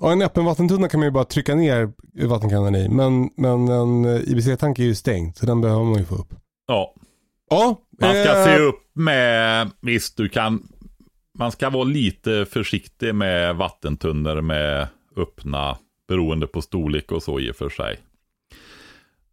[0.00, 1.92] Ja, en öppen vattentunna kan man ju bara trycka ner
[2.26, 2.88] vattenkannan i.
[2.88, 6.34] Men, men en eh, IBC-tank är ju stängd så den behöver man ju få upp.
[6.66, 6.94] ja,
[7.50, 10.68] Ja, man ska eh, se upp med, visst du kan,
[11.38, 15.76] man ska vara lite försiktig med vattentunnor med öppna,
[16.08, 17.98] beroende på storlek och så i och för sig.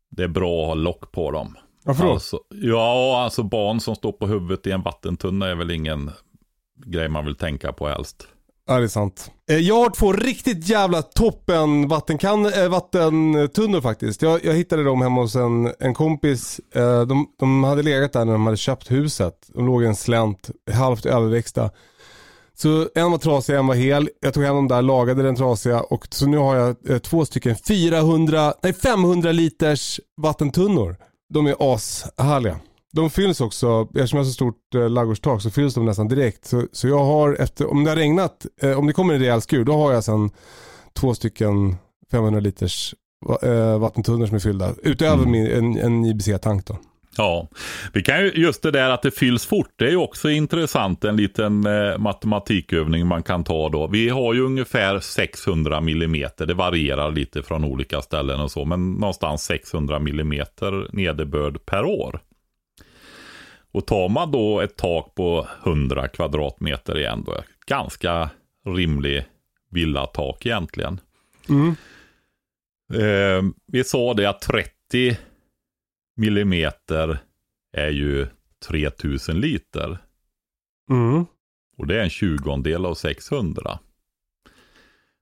[0.10, 1.58] Det är bra att ha lock på dem.
[1.84, 2.12] Varför då?
[2.12, 6.12] Alltså, ja, alltså barn som står på huvudet i en vattentunna är väl ingen
[6.86, 8.28] grej man vill tänka på helst.
[8.68, 9.32] Ja, det är sant.
[9.50, 14.22] Eh, jag har två riktigt jävla toppen vattenkan eh, vattentunnor faktiskt.
[14.22, 16.60] Jag, jag hittade dem hemma hos en, en kompis.
[16.76, 19.34] Eh, de, de hade legat där när de hade köpt huset.
[19.48, 21.70] De låg i en slänt, halvt överväxta.
[22.58, 24.10] Så en var trasig, en var hel.
[24.20, 27.56] Jag tog hem dem där, lagade den trasiga och så nu har jag två stycken
[27.56, 30.96] 400, nej 500 liters vattentunnor.
[31.30, 32.60] De är ashärliga.
[32.94, 36.46] De fylls också, eftersom jag har så stort eh, ladugårdstak så fylls de nästan direkt.
[36.46, 39.42] Så, så jag har efter, om det har regnat, eh, om det kommer en rejäl
[39.42, 40.30] skur, då har jag sen
[40.94, 41.76] två stycken
[42.12, 42.96] 500 liters
[43.44, 44.74] eh, vattentunnor som är fyllda.
[44.84, 46.78] Utöver min, en, en IBC-tank då.
[47.18, 47.48] Ja,
[47.94, 51.04] vi kan ju, just det där att det fylls fort, det är ju också intressant,
[51.04, 53.88] en liten eh, matematikövning man kan ta då.
[53.88, 58.94] Vi har ju ungefär 600 millimeter, det varierar lite från olika ställen och så, men
[58.94, 62.20] någonstans 600 millimeter nederbörd per år.
[63.78, 68.30] Och tar man då ett tak på 100 kvadratmeter igen då, ganska
[68.66, 69.26] rimlig
[69.70, 71.00] villatak egentligen.
[71.50, 71.76] Mm.
[72.94, 75.18] Eh, vi sa det att 30
[76.16, 77.20] millimeter
[77.74, 78.28] är ju
[78.68, 79.98] 3000 liter.
[80.90, 81.26] Mm.
[81.78, 83.80] Och det är en tjugondel av 600.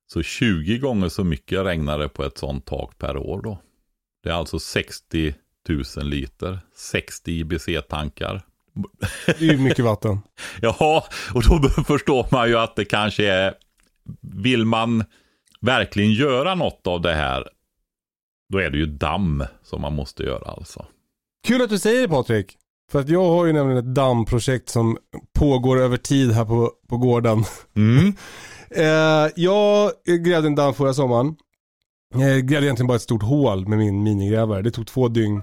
[0.07, 3.61] Så 20 gånger så mycket regnar det på ett sånt tak per år då.
[4.23, 5.35] Det är alltså 60
[5.69, 6.59] 000 liter.
[6.75, 8.41] 60 IBC-tankar.
[9.25, 10.19] Det är ju mycket vatten.
[10.61, 13.53] Ja, och då förstår man ju att det kanske är,
[14.21, 15.03] vill man
[15.61, 17.47] verkligen göra något av det här,
[18.53, 20.85] då är det ju damm som man måste göra alltså.
[21.47, 22.57] Kul att du säger det Patrik.
[22.91, 24.97] För att jag har ju nämligen ett dammprojekt som
[25.33, 27.43] pågår över tid här på, på gården.
[27.75, 28.13] Mm.
[28.69, 31.35] Eh, jag grävde en damm förra sommaren.
[32.19, 34.61] Jag grävde egentligen bara ett stort hål med min minigrävare.
[34.61, 35.37] Det tog två dygn.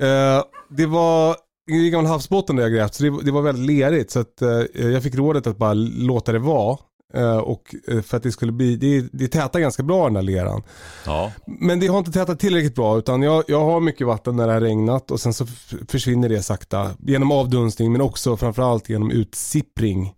[0.00, 1.36] Eh, det var
[1.70, 4.10] i gammal havsbotten där jag grävt, så det, var väldigt lerigt.
[4.10, 6.78] Så att, eh, jag fick rådet att bara låta det vara.
[7.14, 10.22] Eh, och eh, för att det skulle bli, det, det tätar ganska bra den där
[10.22, 10.62] leran.
[11.06, 14.46] Ja, Men det har inte tätat tillräckligt bra utan jag, jag har mycket vatten när
[14.46, 15.46] det har regnat och sen så
[15.88, 16.90] försvinner det sakta.
[16.98, 20.12] Genom avdunstning men också framförallt genom utsippring.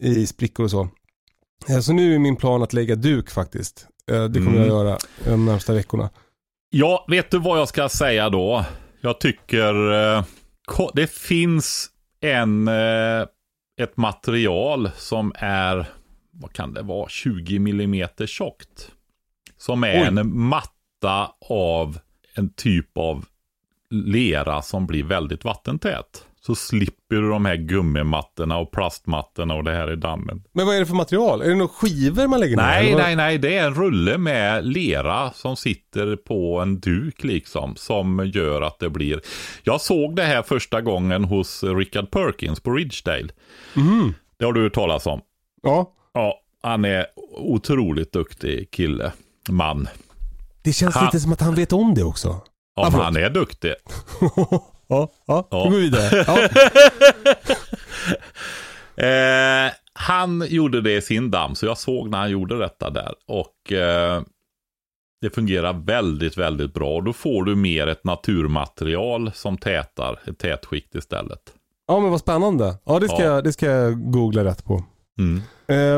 [0.00, 0.88] i sprickor och så.
[1.68, 3.86] Eh, Så nu är min plan att lägga duk faktiskt.
[4.10, 4.58] Eh, Det kommer Mm.
[4.58, 6.10] jag göra de närmsta veckorna.
[6.70, 8.64] Ja, vet du vad jag ska säga då?
[9.00, 10.24] Jag tycker eh,
[10.94, 13.26] det finns en, eh,
[13.80, 15.86] ett material som är,
[16.30, 18.90] vad kan det vara, 20 millimeter tjockt.
[19.56, 20.06] Som är Oj.
[20.06, 21.98] en matta av
[22.34, 23.24] en typ av
[23.90, 26.26] lera som blir väldigt vattentät.
[26.46, 30.42] Så slipper du de här gummimattorna och plastmattorna och det här i dammen.
[30.52, 31.42] Men vad är det för material?
[31.42, 32.62] Är det några skivor man lägger ner?
[32.62, 33.02] Nej, eller vad?
[33.02, 33.38] nej, nej.
[33.38, 37.76] Det är en rulle med lera som sitter på en duk liksom.
[37.76, 39.20] Som gör att det blir...
[39.62, 43.28] Jag såg det här första gången hos Richard Perkins på Ridgedale.
[43.74, 44.14] Mhm.
[44.38, 45.20] Det har du hört talas om.
[45.62, 45.92] Ja.
[46.14, 49.12] Ja, han är otroligt duktig kille.
[49.50, 49.88] Man.
[50.62, 52.28] Det känns Han- lite som att han vet om det också.
[52.76, 53.74] Ja, Ah, han är duktig.
[54.92, 55.64] ja, ja, Ja.
[55.64, 56.24] vi går vidare.
[56.26, 56.48] Ja.
[58.96, 63.14] Eh, han gjorde det i sin damm, så jag såg när han gjorde detta där.
[63.28, 64.22] Och eh,
[65.20, 66.94] det fungerar väldigt, väldigt bra.
[66.94, 71.40] Och då får du mer ett naturmaterial som tätar, ett tätskikt istället.
[71.88, 72.76] ja, men vad spännande.
[72.84, 73.24] Ja, det ska, Ja.
[73.24, 74.84] Jag, det ska jag googla rätt på.
[75.22, 75.42] Mm.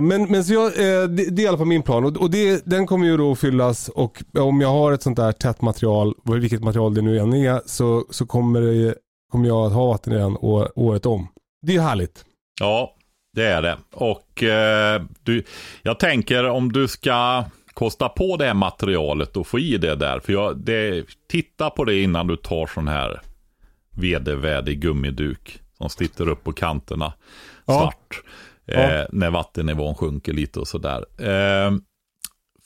[0.09, 2.31] Men, men så jag, eh, det, det är i alla fall min plan och, och
[2.31, 5.63] det, den kommer ju då att fyllas och om jag har ett sånt där tätt
[5.63, 8.95] material, vilket material det nu än är, så, så kommer, det,
[9.33, 10.37] kommer jag att ha vatten i den
[10.75, 11.29] året om.
[11.67, 12.25] Det är härligt.
[12.61, 12.95] Ja,
[13.37, 13.79] det är det.
[13.93, 15.45] Och eh, du,
[15.83, 20.21] jag tänker om du ska kosta på det här materialet och få i det där.
[20.21, 23.21] För jag, det, titta på det innan du tar sån här
[23.91, 27.13] vedervärdig gummiduk som sitter upp på kanterna.
[27.67, 27.81] Ja.
[27.81, 28.23] Svart.
[28.67, 31.05] Eh, när vattennivån sjunker lite och sådär.
[31.19, 31.73] Eh,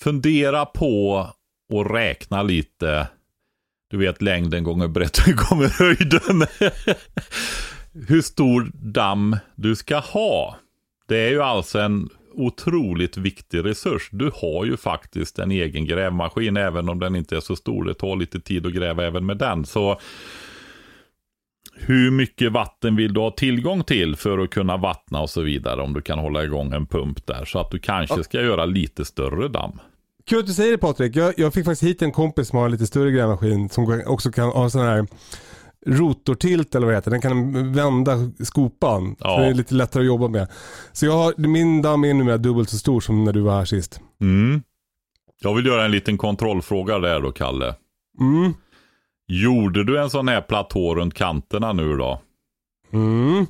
[0.01, 1.27] fundera på
[1.73, 3.09] och räkna lite.
[3.91, 6.47] Du vet längden gånger bredden gånger höjden.
[8.09, 10.57] Hur stor damm du ska ha.
[11.09, 14.09] Det är ju alltså en otroligt viktig resurs.
[14.13, 17.85] Du har ju faktiskt en egen grävmaskin även om den inte är så stor.
[17.85, 19.67] Det tar lite tid att gräva även med den.
[19.67, 20.01] Så
[21.81, 25.83] hur mycket vatten vill du ha tillgång till för att kunna vattna och så vidare.
[25.83, 27.45] Om du kan hålla igång en pump där.
[27.45, 29.79] Så att du kanske ska göra lite större damm.
[30.27, 31.17] Kul att du säger det Patrik.
[31.17, 34.33] Jag, jag fick faktiskt hit en kompis som har en lite större grävmaskin som också
[34.33, 35.07] kan ha sån här
[35.87, 37.11] rotortilt eller vad det heter.
[37.11, 39.17] Den kan vända skopan.
[39.19, 39.35] Ja.
[39.35, 40.49] Så det är lite lättare att jobba med.
[40.93, 43.65] Så jag har, min damm är numera dubbelt så stor som när du var här
[43.65, 44.01] sist.
[44.21, 44.63] Mm.
[45.41, 47.75] Jag vill göra en liten kontrollfråga där då, Kalle.
[48.21, 48.55] Mm.
[49.29, 52.21] Gjorde du en sån här platå runt kanterna nu då?
[52.93, 53.47] Mm.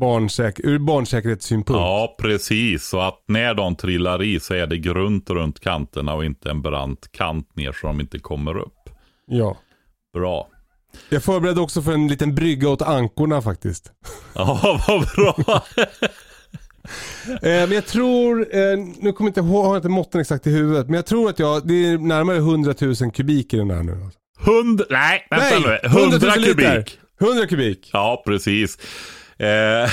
[0.00, 1.78] Barnsäk ur barnsäkerhetssynpunkt.
[1.80, 2.88] Ja, precis.
[2.88, 6.62] Så att när de trillar i så är det grunt runt kanterna och inte en
[6.62, 8.90] brant kant ner så de inte kommer upp.
[9.26, 9.56] ja.
[10.12, 10.48] Bra.
[11.08, 13.92] Jag förberedde också för en liten brygga åt ankorna faktiskt.
[14.34, 15.62] Ja, vad bra.
[17.26, 20.46] Eh, men jag tror, eh, nu kommer jag inte ihåg, har jag inte måtten exakt
[20.46, 23.70] i huvudet, men jag tror att jag, det är närmare 100 000 kubik i den
[23.70, 23.92] här nu.
[24.04, 24.18] alltså.
[24.46, 25.88] Hundra, nej, vänta Nej, nu.
[25.88, 26.74] 100 000 liter.
[26.74, 26.98] kubik.
[27.20, 27.90] 100 kubik.
[27.92, 28.78] Ja, precis.
[29.38, 29.46] Eh,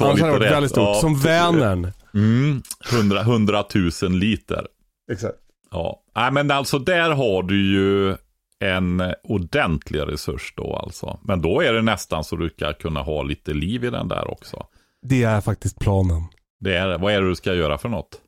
[0.00, 0.82] Annars hade det varit väldigt stort.
[0.88, 1.92] Ja, Som Vänern.
[2.14, 3.64] Mm, 100, 100
[4.02, 4.66] 000 liter.
[5.12, 5.34] Exakt.
[5.70, 8.16] Ja, nej men alltså där har du ju
[8.60, 11.18] en ordentlig resurs då alltså.
[11.22, 14.30] Men då är det nästan så du ska kunna ha lite liv i den där
[14.30, 14.66] också.
[15.02, 16.22] Det är faktiskt planen.
[16.60, 18.20] Det är, vad är det du ska göra för något?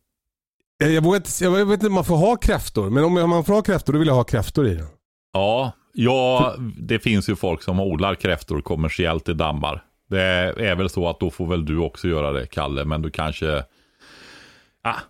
[0.78, 3.54] Jag, vågar inte, jag vet inte om man får ha kräftor, men om man får
[3.54, 4.86] ha kräftor då vill jag ha kräftor i den.
[5.32, 9.82] Ja, ja, det finns ju folk som odlar kräftor kommersiellt i dammar.
[10.10, 10.20] Det
[10.58, 13.64] är väl så att då får väl du också göra det, Kalle, men du kanske...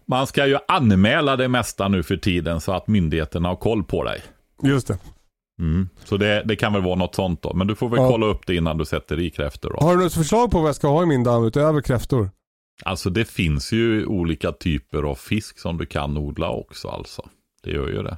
[0.07, 4.05] Man ska ju anmäla det mesta nu för tiden så att myndigheterna har koll på
[4.05, 4.23] dig.
[4.63, 4.99] Just det.
[5.59, 5.89] Mm.
[6.05, 7.55] Så det, det kan väl vara något sånt då.
[7.55, 8.09] Men du får väl Ja.
[8.09, 9.87] kolla upp det innan du sätter i kräftor då.
[9.87, 12.31] Har du något förslag på vad jag ska ha i min damm utöver kräftor?
[12.85, 17.29] Alltså det finns ju olika typer av fisk som du kan odla också alltså.
[17.62, 18.17] Det gör ju det.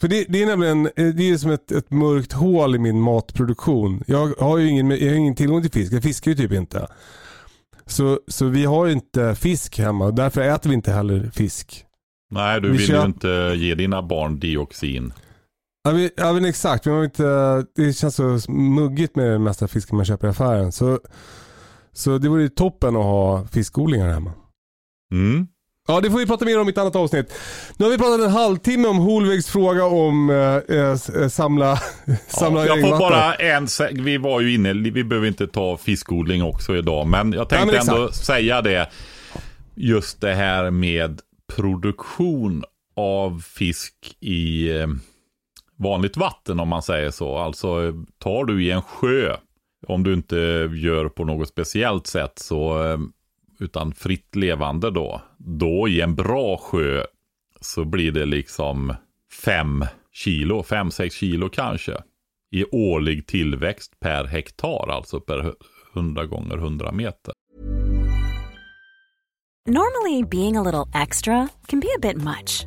[0.00, 3.00] För det, det är nämligen eh, det är som ett, ett mörkt hål i min
[3.00, 4.02] matproduktion.
[4.06, 5.92] Jag har ju ingen, jag har ingen tillgång till fisk.
[5.92, 6.86] Jag fiskar ju typ inte.
[7.86, 10.10] Så, så vi har ju inte fisk hemma.
[10.10, 11.84] Därför äter vi inte heller fisk.
[12.30, 15.12] Nej, du Vi vill köp- ju inte ge dina barn dioxin.
[15.84, 16.84] Ja, vi, ja men exakt.
[16.84, 20.30] Men man vill inte, det känns så muggigt med den mesta fisken man köper i
[20.30, 20.72] affären.
[20.72, 21.00] Så,
[21.96, 24.32] så det vore ju toppen att ha fiskodlingar hemma.
[25.12, 25.46] Mm.
[25.88, 27.32] Ja, det får vi prata mer om i ett annat avsnitt.
[27.76, 31.76] Nu har vi pratat en halvtimme om Holvägs fråga om eh, eh, eh, samla,
[32.28, 33.66] samla Ja, jag får bara en,
[34.04, 37.82] vi var ju inne, vi behöver inte ta fiskodling också idag, men jag tänkte Ja,
[37.84, 38.90] men ändå säga det.
[39.74, 41.20] Just det här med
[41.56, 42.64] produktion
[42.96, 44.86] av fisk i eh,
[45.78, 47.38] vanligt vatten om man säger så.
[47.38, 49.36] Alltså tar du i en sjö
[49.86, 50.36] om du inte
[50.74, 52.98] gör på något speciellt sätt så, eh,
[53.58, 55.22] utan fritt levande då.
[55.38, 57.04] Då i en bra sjö
[57.60, 58.94] så blir det liksom
[59.44, 62.02] fem kilo, fem, sex kilo kanske.
[62.50, 65.54] I årlig tillväxt per hektar, alltså per
[65.94, 67.34] 100 gånger 100 meter.
[69.68, 72.66] Normally, being a little extra can be a bit much,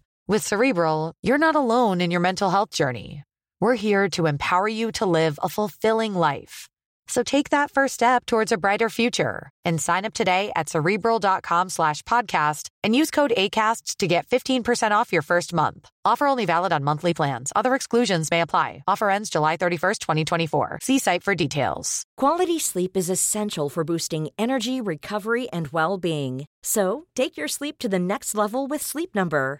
[0.27, 3.23] With Cerebral, you're not alone in your mental health journey.
[3.59, 6.67] We're here to empower you to live a fulfilling life.
[7.07, 11.67] So take that first step towards a brighter future and sign up today at cerebral.com
[11.69, 15.89] slash podcast and use code ACasts to get 15% off your first month.
[16.05, 17.51] Offer only valid on monthly plans.
[17.53, 18.83] Other exclusions may apply.
[18.87, 20.79] Offer ends July 31st, 2024.
[20.81, 22.03] See site for details.
[22.15, 26.45] Quality sleep is essential for boosting energy, recovery, and well being.
[26.63, 29.59] So take your sleep to the next level with Sleep Number.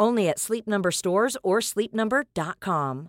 [0.00, 3.08] Only at Sleep Number stores or sleepnumber.com.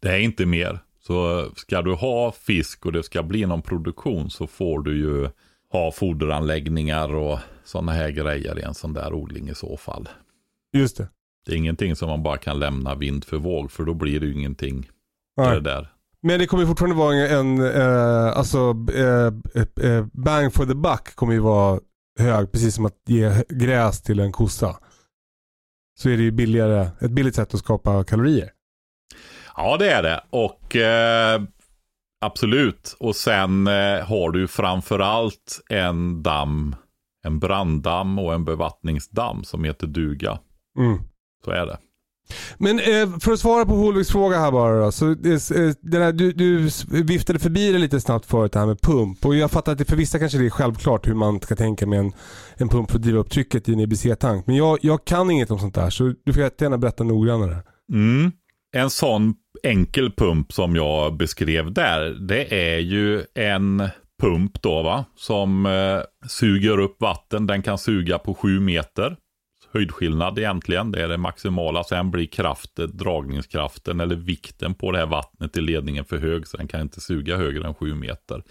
[0.00, 0.78] Det är inte mer.
[1.00, 5.28] Så ska du ha fisk och det ska bli någon produktion så får du ju
[5.72, 10.08] ha foderanläggningar och sådana här grejer i en sån där odling i så fall.
[10.72, 11.08] Just det.
[11.46, 14.26] Det är ingenting som man bara kan lämna vind för våg för då blir det
[14.26, 14.90] ju ingenting.
[15.36, 15.88] Det där.
[16.20, 19.26] Men det kommer fortfarande vara en, en eh, alltså eh,
[19.90, 21.80] eh, bang for the buck kommer ju vara
[22.18, 22.52] hög.
[22.52, 24.76] Precis som att ge gräs till en kossa.
[26.00, 28.50] Så är det ju billigare, ett billigt sätt att skapa kalorier.
[29.56, 30.24] Ja, det är det.
[30.30, 31.42] Och eh,
[32.20, 32.96] absolut.
[33.00, 36.76] Och sen eh, har du framförallt en damm,
[37.24, 40.38] en branddamm och en bevattningsdamm som heter duga.
[40.78, 40.98] Mm.
[41.44, 41.78] Så är det.
[42.58, 44.92] Men eh, för att svara på Holviks fråga här bara då.
[44.92, 46.70] Så, eh, eh den här, du, du
[47.02, 49.26] viftade förbi det lite snabbt förut det här med pump.
[49.26, 51.86] Och jag fattar att det för vissa kanske det är självklart hur man ska tänka
[51.86, 52.12] med en,
[52.56, 54.46] en pump för att driva upp trycket i en EBC-tank.
[54.46, 57.56] Men jag, jag kan inget om sånt där så du får jättegärna berätta noggrannare.
[57.92, 58.32] Mm.
[58.76, 63.88] En sån enkel pump som jag beskrev där, det är ju en
[64.22, 67.46] pump då va, som eh, suger upp vatten.
[67.46, 69.16] Den kan suga på sju meter.
[69.72, 71.84] Höjdskillnad egentligen, det är det maximala.
[71.84, 76.56] Sen blir kraften, dragningskraften eller vikten på det här vattnet i ledningen för hög, så
[76.56, 78.42] den kan inte suga högre än sju meter.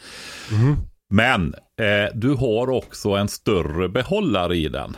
[1.10, 4.98] Men eh, du har också en större behållare i den.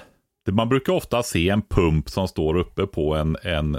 [0.51, 3.77] Man brukar ofta se en pump som står uppe på en, en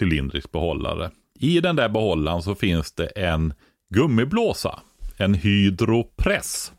[0.00, 1.10] cylindrisk behållare.
[1.38, 3.54] I den där behållaren så finns det en
[3.94, 4.80] gummiblåsa,
[5.16, 6.72] en hydropress.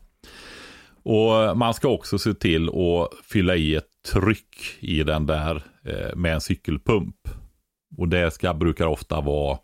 [1.02, 6.16] Och man ska också se till att fylla i ett tryck i den där eh,
[6.16, 7.28] med en cykelpump.
[7.96, 9.58] Och det ska, brukar ofta vara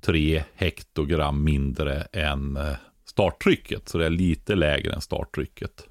[0.00, 3.88] 3 hektogram mindre än eh, starttrycket.
[3.88, 5.88] Så det är lite lägre än starttrycket.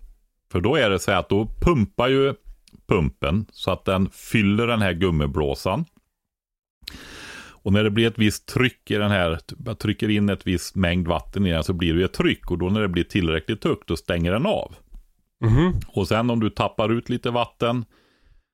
[0.52, 2.34] För då är det så att då pumpar ju
[2.88, 5.86] pumpen så att den fyller den här gummiblåsan.
[7.64, 10.76] Och när det blir ett visst tryck i den här, jag trycker in ett visst
[10.76, 12.52] mängd vatten i den så blir det ju ett tryck.
[12.52, 14.76] Och då när det blir tillräckligt högt då stänger den av.
[15.44, 15.80] Mhm.
[15.88, 17.86] Och sen om du tappar ut lite vatten,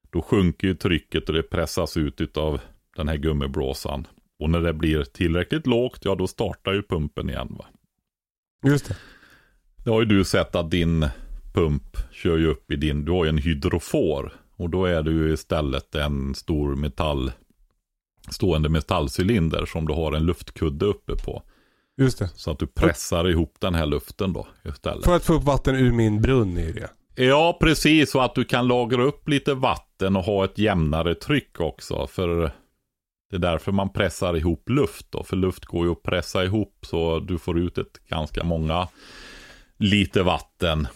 [0.10, 2.60] då sjunker ju trycket och det pressas ut av
[2.96, 4.08] den här gummiblåsan.
[4.40, 7.56] Och när det blir tillräckligt lågt, ja då startar ju pumpen igen.
[7.60, 7.66] Va?
[8.66, 8.98] Just det.
[9.84, 11.08] Det har ju du sett att din
[11.54, 14.34] pump kör ju upp i din, du har ju en hydrofor.
[14.56, 17.32] Och då är det ju istället en stor metall,
[18.30, 21.44] stående metallcylinder som du har en luftkudde uppe på.
[22.00, 22.30] Just det.
[22.36, 25.06] Så att du pressar ihop den här luften då istället.
[25.06, 26.90] För att få upp vatten ur min brunn är det.
[27.24, 28.12] Ja, precis.
[28.12, 32.08] Så att du kan lagra upp lite vatten och ha ett jämnare tryck också.
[32.08, 32.52] För
[33.30, 35.24] det är därför man pressar ihop luft då.
[35.24, 38.88] För luft går ju att pressa ihop så du får ut ett ganska många
[39.78, 40.88] liter vatten.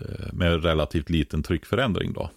[0.00, 2.30] eh, Med relativt liten tryckförändring då.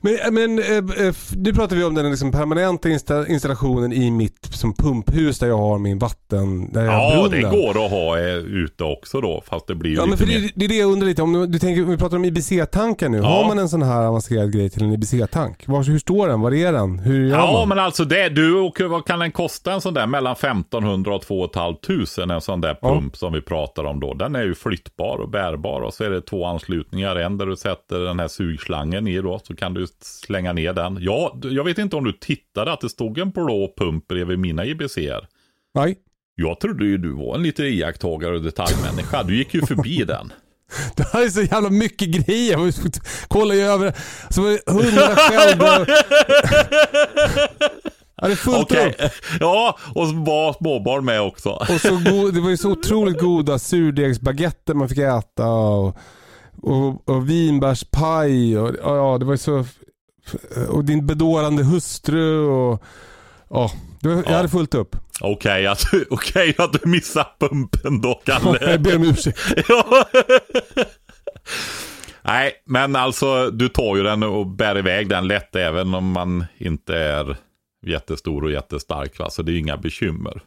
[0.00, 4.48] Men, men eh, eh, nu pratar vi om den liksom permanenta insta installationen i mitt
[4.50, 8.34] som pumphus där jag har min vatten, där jag Ja, det går att ha eh,
[8.36, 9.42] ute också då.
[9.46, 10.40] Fast det blir Ja men lite för mer.
[10.40, 11.50] det, det är det jag undrar lite om.
[11.52, 13.16] Du tänker, vi pratar om IBC-tankar nu.
[13.18, 13.24] Ja.
[13.24, 15.64] Har man en sån här avancerad grej till en IBC-tank?
[15.88, 16.40] Hur står den?
[16.40, 16.98] Var är den?
[16.98, 17.68] Hur gör Ja, man?
[17.68, 20.06] men alltså det, du, och vad kan den kosta en sån där?
[20.06, 22.88] Mellan 1500 och 2 500 en sån där Ja.
[22.94, 24.14] pump som vi pratar om då.
[24.14, 27.16] Den är ju flyttbar och bärbar och så är det två anslutningar.
[27.16, 30.98] En där du sätter den här sugslangen i då, så kan du slänga ner den.
[31.00, 34.64] Ja, jag vet inte om du tittade att det stod en blå pump bredvid mina
[34.64, 35.26] IBCR.
[35.74, 35.96] Nej.
[36.34, 39.22] Jag trodde ju du var en lite iakttagare och detaljmänniska.
[39.22, 40.32] Du gick ju förbi den.
[40.96, 42.58] Det här är så jävla mycket grejer.
[42.58, 42.72] Jag
[43.28, 43.94] kollar ju över.
[44.30, 45.62] Så var det hundra själv.
[48.16, 49.12] Ja, det är fullt Okej, upp.
[49.40, 51.50] ja, och så var småbarn med också.
[51.50, 55.46] Och så god, det var ju så otroligt goda surdegsbaguetter man fick äta.
[55.46, 55.96] Och,
[56.56, 58.58] och, och vinbärspaj.
[58.58, 59.64] Och, ja, det var så...
[60.68, 62.82] Och din bedårande hustru och...
[63.50, 64.36] Ja, jag Ja.
[64.36, 64.96] hade fullt upp.
[65.20, 68.58] Okej att, du- okej att du missade pumpen då, Kalle.
[68.70, 69.38] Jag ber om ursäkt.
[69.68, 70.04] Ja.
[72.22, 76.44] Nej, men alltså du tar ju den och bär iväg den lätt även om man
[76.58, 77.36] inte är
[77.86, 79.18] jättestor och jättestark.
[79.18, 79.30] Va?
[79.30, 80.42] Så det är ju inga bekymmer.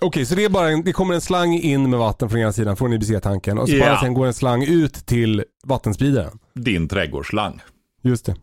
[0.00, 2.52] Okej, så det, är bara en, det kommer en slang in med vatten från ena
[2.52, 3.58] sidan, från IBC-tanken.
[3.58, 3.86] Och så Ja.
[3.86, 6.38] bara sen går en slang ut till vattenspridaren.
[6.54, 7.60] Din trädgårdsslang.
[8.02, 8.34] Just det.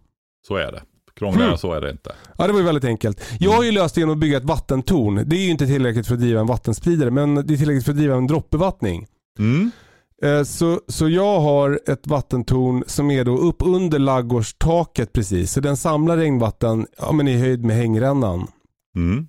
[0.48, 0.82] Så är det.
[1.16, 1.58] Krångligare Hmm.
[1.58, 2.16] så är det inte.
[2.38, 3.22] Ja, det var ju väldigt enkelt.
[3.40, 5.24] Jag har ju löst det genom att bygga ett vattentorn.
[5.30, 7.92] Det är ju inte tillräckligt för att driva en vattenspridare, men det är tillräckligt för
[7.92, 9.08] att driva en droppbevattning.
[9.40, 9.72] Mm.
[10.24, 15.52] Eh, Så, så jag har ett vattentorn som är då upp under laggårdstaket precis.
[15.52, 18.48] Så den samlar regnvatten ja, men i höjd med hängrännan.
[18.96, 19.28] Mm.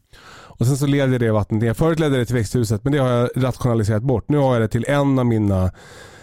[0.59, 1.75] Och sen så leder det vattnet ner.
[1.75, 4.29] Förut ledde det till växthuset men det har jag rationaliserat bort.
[4.29, 5.71] Nu har jag det till en av mina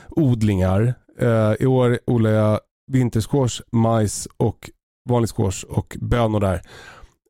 [0.10, 0.94] odlingar.
[1.20, 2.60] Eh, I år odlar jag
[2.92, 4.70] vintersquash, majs och
[5.10, 6.62] vanlig squash och bönor där.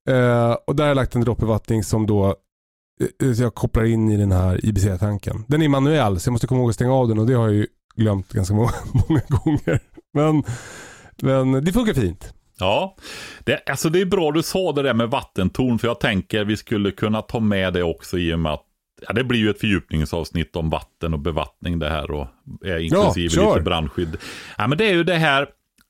[0.10, 2.26] Eh, och där har jag lagt en droppbevattning som då
[3.02, 5.46] eh, eh, jag kopplar in i den här IBC-tanken.
[5.48, 7.46] Den är manuell så jag måste komma ihåg att stänga av den och det har
[7.46, 8.72] jag ju glömt ganska många,
[9.08, 9.80] många gånger.
[10.14, 10.44] Men,
[11.22, 12.34] men det funkar fint.
[12.60, 12.96] Ja,
[13.44, 15.80] det, alltså det är bra du sa det där med vattentorn.
[15.80, 18.64] För jag tänker vi skulle kunna ta med det också i och med att
[19.08, 22.12] ja, det blir ju ett fördjupningsavsnitt om vatten och bevattning det här.
[22.12, 22.28] Och,
[22.66, 23.50] eh, inklusive kör.
[23.54, 24.18] lite brandskydd.
[24.58, 25.48] Ja, men det är ju det här.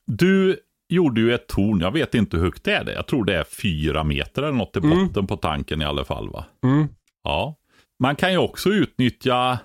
[0.08, 0.58] Du
[0.90, 1.80] gjorde ju ett torn.
[1.82, 2.84] Jag vet inte hur högt det är.
[2.84, 2.94] Det.
[2.94, 5.08] Jag tror det är fyra meter eller något i Mm.
[5.08, 6.30] botten på tanken i alla fall.
[6.30, 6.46] va?
[6.64, 6.88] Mm.
[7.24, 7.56] Ja.
[8.00, 9.60] Man kan ju också utnyttja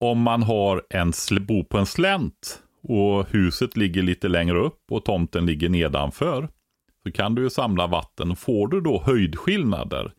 [0.00, 5.04] om man har en bor på en slänt och huset ligger lite längre upp och
[5.04, 6.48] tomten ligger nedanför.
[7.02, 8.36] Så kan du ju samla vatten.
[8.36, 10.12] Får du då höjdskillnader,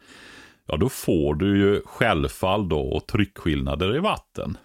[0.67, 4.57] ja då får du ju självfall då och tryckskillnader i vatten.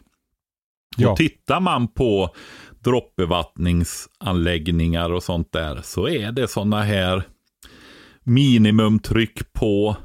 [0.96, 1.10] Ja.
[1.10, 2.34] Och tittar man på
[2.84, 7.22] droppbevattningsanläggningar och sånt där så är det sådana här
[8.22, 9.96] minimumtryck på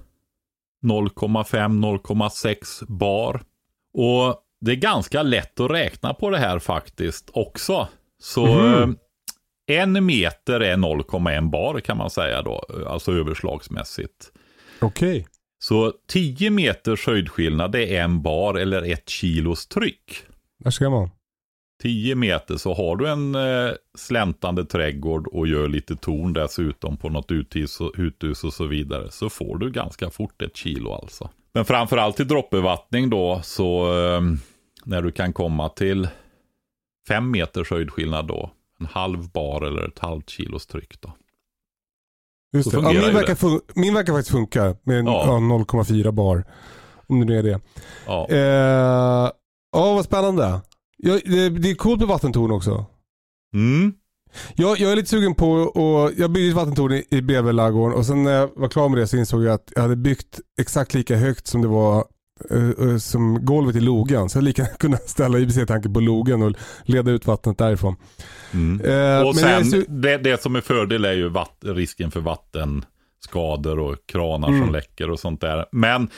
[0.83, 3.41] 0,5-0,6 bar.
[3.93, 7.87] Och det är ganska lätt att räkna på det här faktiskt också.
[8.21, 8.89] Så eh,
[9.67, 14.31] en meter är 0,1 bar kan man säga då, alltså överslagsmässigt.
[14.81, 15.27] Okej.
[15.63, 20.23] Så 10 meters höjdskillnad är en bar eller ett kilos tryck.
[20.63, 21.09] Där ska man.
[21.81, 27.09] 10 meter så har du en eh, släntande trädgård och gör lite torn dessutom på
[27.09, 29.11] något uthus och, uthus och så vidare.
[29.11, 31.29] Så får du ganska fort ett kilo alltså.
[31.59, 34.21] Men framförallt i droppbevattning då så eh,
[34.85, 36.07] när du kan komma till
[37.07, 38.51] 5 meters höjdskillnad då.
[38.79, 41.13] En halv bar eller ett halvt kilos tryck då.
[42.53, 42.73] Just.
[42.73, 45.37] Ja, min, verkar fun- min verkar faktiskt funka med ja.
[45.41, 46.43] 0,4 bar.
[47.07, 47.59] Om det nu är det.
[48.05, 49.31] Ja, Eh,
[49.71, 50.61] Ja, vad spännande.
[50.97, 52.85] Ja, det, det är coolt med vattentorn också.
[53.53, 53.93] mm.
[54.55, 57.97] Jag, jag är lite sugen på och jag byggde ett vattentorn i, i bredvid ladugården
[57.97, 60.39] och sen när jag var klar med det så insåg jag att jag hade byggt
[60.61, 62.03] exakt lika högt som det var
[62.51, 64.29] eh, eh, som golvet i logen.
[64.29, 66.53] Så jag lika kunna ställa IBC-tanken på logen och
[66.83, 67.95] leda ut vattnet därifrån.
[68.53, 68.81] Mm.
[68.81, 73.95] Eh, Och sen, det, det som är fördel är ju vatt, risken för vattenskador och
[74.05, 74.71] kranar som Mm.
[74.73, 75.65] läcker och sånt där.
[75.71, 76.09] Men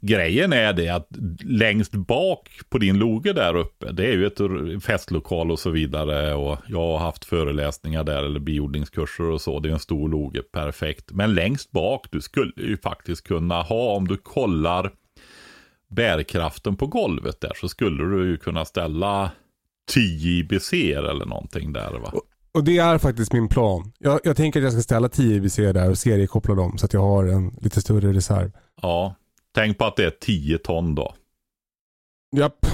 [0.00, 1.08] grejen är det att
[1.40, 6.34] längst bak på din loge där uppe, det är ju ett festlokal och så vidare.
[6.34, 9.60] Och jag har haft föreläsningar där eller biodlingskurser och så.
[9.60, 11.12] Det är en stor loge, perfekt.
[11.12, 14.92] Men längst bak, du skulle ju faktiskt kunna ha, om du kollar
[15.90, 19.30] bärkraften på golvet där så skulle du ju kunna ställa
[19.90, 22.12] 10 IBC eller någonting där va.
[22.52, 23.92] Och det är faktiskt min plan.
[23.98, 26.92] Jag, jag tänker att jag ska ställa 10 IBC där och seriekoppla dem så att
[26.92, 28.50] jag har en lite större reserv.
[28.82, 29.14] Ja,
[29.54, 31.14] tänk på att det är 10 ton då.
[32.36, 32.66] Japp.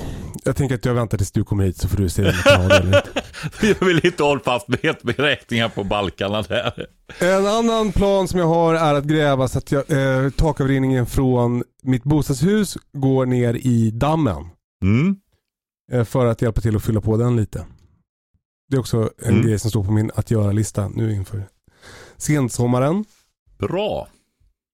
[0.44, 2.60] Jag tänker att jag väntar tills du kommer hit så får du om jag kan
[2.60, 3.22] ha det eller inte.
[3.80, 6.86] Jag vill inte hålla fast med beräkningar på balkarna där.
[7.20, 11.62] En annan plan som jag har är att gräva så att jag, eh, takavrinningen från
[11.82, 14.48] mitt bostadshus går ner i dammen.
[14.82, 15.16] Mm.
[15.92, 17.66] Eh, för att hjälpa till att fylla på den lite.
[18.70, 19.46] Det är också en Mm.
[19.46, 21.42] grej som står på min att göra-lista nu inför
[22.16, 23.04] sensommaren.
[23.58, 24.08] Bra.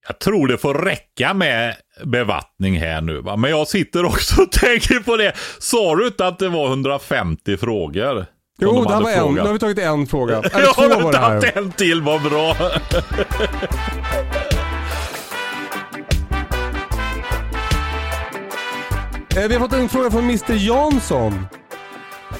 [0.08, 3.36] Jag tror det får räcka med bevattning här nu va.
[3.36, 5.32] Men jag sitter också och tänker på det.
[5.58, 8.26] Sa du inte att det var 150 frågor?
[8.62, 9.34] Jo, de det här var en.
[9.34, 10.36] Nu har vi tagit en fråga.
[10.52, 12.56] Eller Jag två har inte haft en till, vad bra.
[19.36, 21.46] Eh, Vi har fått en fråga från Mr Jansson.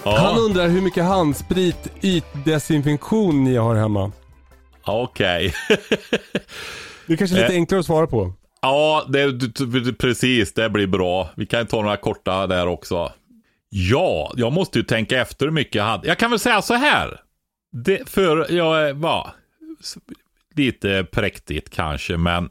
[0.04, 4.12] Han Ja, undrar hur mycket handsprit, ytdesinfektion ni har hemma.
[4.86, 5.54] okej.
[7.06, 7.54] Det är kanske lite Eh.
[7.54, 8.32] enklare att svara på.
[8.62, 10.54] Ja, det, precis.
[10.54, 11.28] Det blir bra.
[11.36, 13.12] Vi kan ta några korta där också.
[13.68, 16.08] Ja, jag måste ju tänka efter hur mycket jag hade.
[16.08, 17.20] Jag kan väl säga så här.
[17.72, 19.30] Det, för jag var
[20.54, 22.50] lite präktigt kanske, men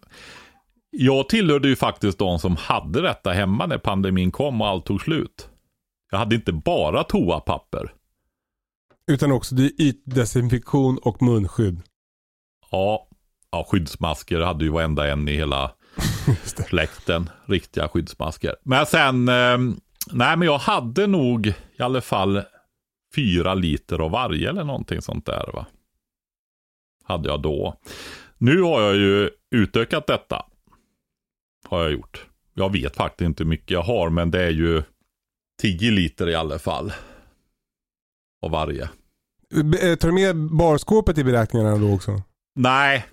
[0.89, 5.01] jag tillhörde ju faktiskt de som hade detta hemma när pandemin kom och allt tog
[5.01, 5.49] slut.
[6.11, 7.93] Jag hade inte bara toapapper.
[9.07, 11.81] Utan också ytdesinfektion och munskydd.
[12.71, 13.07] Ja,
[13.51, 15.71] ja skyddsmasker hade ju varenda en i hela
[16.43, 17.29] släkten.
[17.45, 18.55] Riktiga skyddsmasker.
[18.63, 19.57] Men sen, eh,
[20.11, 22.41] nej men jag hade nog i alla fall
[23.15, 25.65] fyra liter av varje eller någonting sånt där va.
[27.03, 27.79] Hade jag då.
[28.37, 30.45] Nu har jag ju utökat detta.
[31.67, 32.25] Har jag gjort.
[32.53, 34.83] Jag vet faktiskt inte hur mycket jag har men det är ju
[35.61, 36.93] 10 liter i alla fall.
[38.41, 38.83] Av varje.
[39.81, 42.21] Eh, Tar du med barskåpet i beräkningarna då också?
[42.55, 43.05] Nej.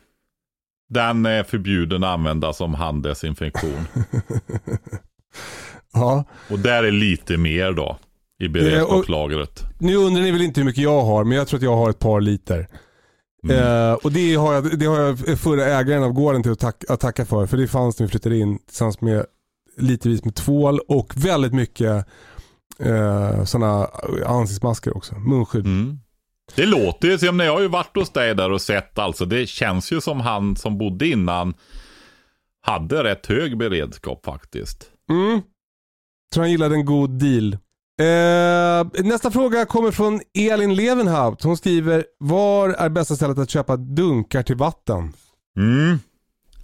[0.88, 3.86] Den är förbjuden att använda som handdesinfektion.
[5.92, 6.24] ja.
[6.50, 7.98] Och där är lite mer då.
[8.38, 9.64] I beredskapslagret.
[9.78, 11.90] Nu undrar ni väl inte hur mycket jag har, men jag tror att jag har
[11.90, 12.68] ett par liter.
[13.44, 13.56] Mm.
[13.56, 16.84] Eh, och det har, jag, det har jag förra ägaren av gården till att, tack,
[16.88, 17.46] att tacka för.
[17.46, 19.26] För det fanns när vi flyttade in tillsammans med
[19.76, 22.06] litervis med tvål och väldigt mycket
[22.78, 23.88] eh, sådana
[24.26, 25.14] ansiktsmasker också.
[25.14, 25.66] Munskydd.
[25.66, 25.98] Mm.
[26.54, 29.24] Det låter ju som jag har ju varit hos dig där och sett alltså.
[29.24, 31.54] Det känns ju som han som bodde innan
[32.62, 34.90] hade rätt hög beredskap faktiskt.
[35.10, 35.42] Mm.
[36.34, 37.52] Tror han gillade en god deal.
[38.00, 41.42] Eh, nästa fråga kommer från Elin Levenhaupt.
[41.42, 45.12] Hon skriver, var är bästa stället att köpa dunkar till vatten?
[45.58, 45.98] Mm.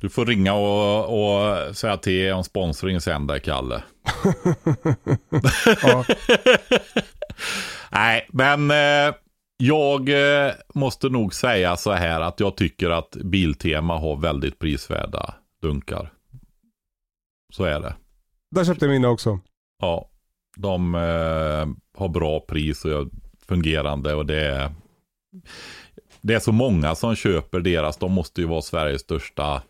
[0.00, 3.82] Du får ringa och, och säga till om sponsring sen där Kalle.
[7.90, 9.14] Nej, men eh,
[9.66, 15.34] jag eh, måste nog säga så här att jag tycker att Biltema har väldigt prisvärda
[15.62, 16.12] dunkar.
[17.52, 17.94] Så är det.
[18.50, 19.40] Där köpte jag mina också.
[19.78, 20.10] Ja,
[20.56, 23.06] de eh, har bra pris och är
[23.48, 24.72] fungerande och det är
[26.20, 27.96] det är så många som köper deras.
[27.96, 29.62] De måste ju vara Sveriges största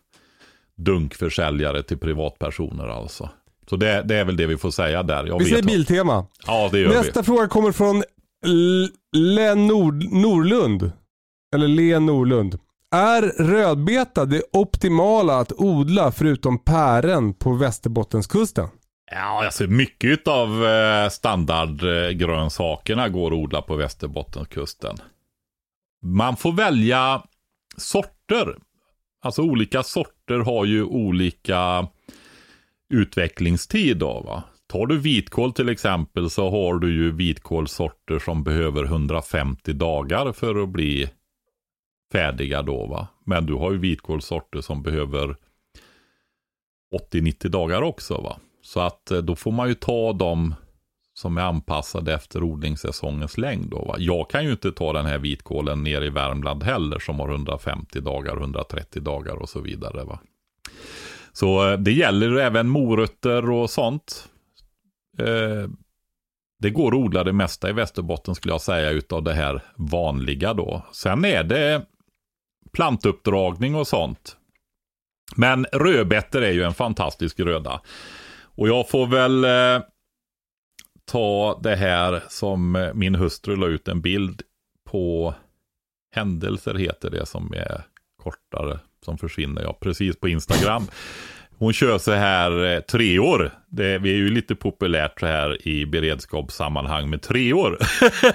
[0.75, 3.29] dunkförsäljare till privatpersoner alltså.
[3.69, 5.25] Så det, det är väl det vi får säga där.
[5.25, 6.25] Jag Vi säger Biltema.
[6.47, 6.95] Ja, det gör vi.
[6.95, 8.03] Nästa fråga kommer från
[9.15, 10.91] Len Nord Norlund.
[11.55, 12.59] Eller Len Norlund.
[12.91, 18.67] Är rödbeta det optimala att odla förutom pären på Västerbottenskusten?
[19.11, 24.97] Ja, alltså mycket av eh, standardgrönsakerna eh, går att odla på Västerbottenskusten.
[26.03, 27.23] Man får välja
[27.77, 28.55] sorter.
[29.21, 31.87] Alltså olika sorter har ju olika
[32.89, 34.43] utvecklingstid då va.
[34.73, 40.63] Tar du vitkål till exempel så har du ju vitkålsorter som behöver 150 dagar för
[40.63, 41.09] att bli
[42.11, 43.07] färdiga då va.
[43.25, 45.35] Men du har ju vitkålsorter som behöver
[47.13, 48.37] 80-90 dagar också va.
[48.61, 50.55] Så att eh, då får man ju ta dem
[51.13, 53.95] som är anpassade efter odlingssäsongens längd då va.
[53.97, 58.01] Jag kan ju inte ta den här vitkålen ner i Värmland heller som har 150
[58.01, 60.19] dagar, 130 dagar och så vidare va.
[61.33, 64.29] Så eh, det gäller även morötter och sånt.
[65.17, 65.69] Eh,
[66.59, 70.53] det går att odla det mesta i Västerbotten skulle jag säga utav det här vanliga
[70.53, 70.85] då.
[70.91, 71.85] Sen är det
[72.73, 74.37] plantuppdragning och sånt.
[75.35, 77.81] Men rödbetor är ju en fantastisk gröda.
[78.55, 79.85] Och jag får väl eh,
[81.05, 84.41] ta det här som min hustru la ut en bild
[84.89, 85.35] på
[86.15, 87.85] händelser heter det som är
[88.23, 89.61] kortare, som försvinner.
[89.61, 90.87] Ja, precis på Instagram.
[91.63, 93.51] Hon kör så här eh, tre år.
[93.69, 97.77] Det, vi är ju lite populärt så här i beredskapssammanhang med tre år.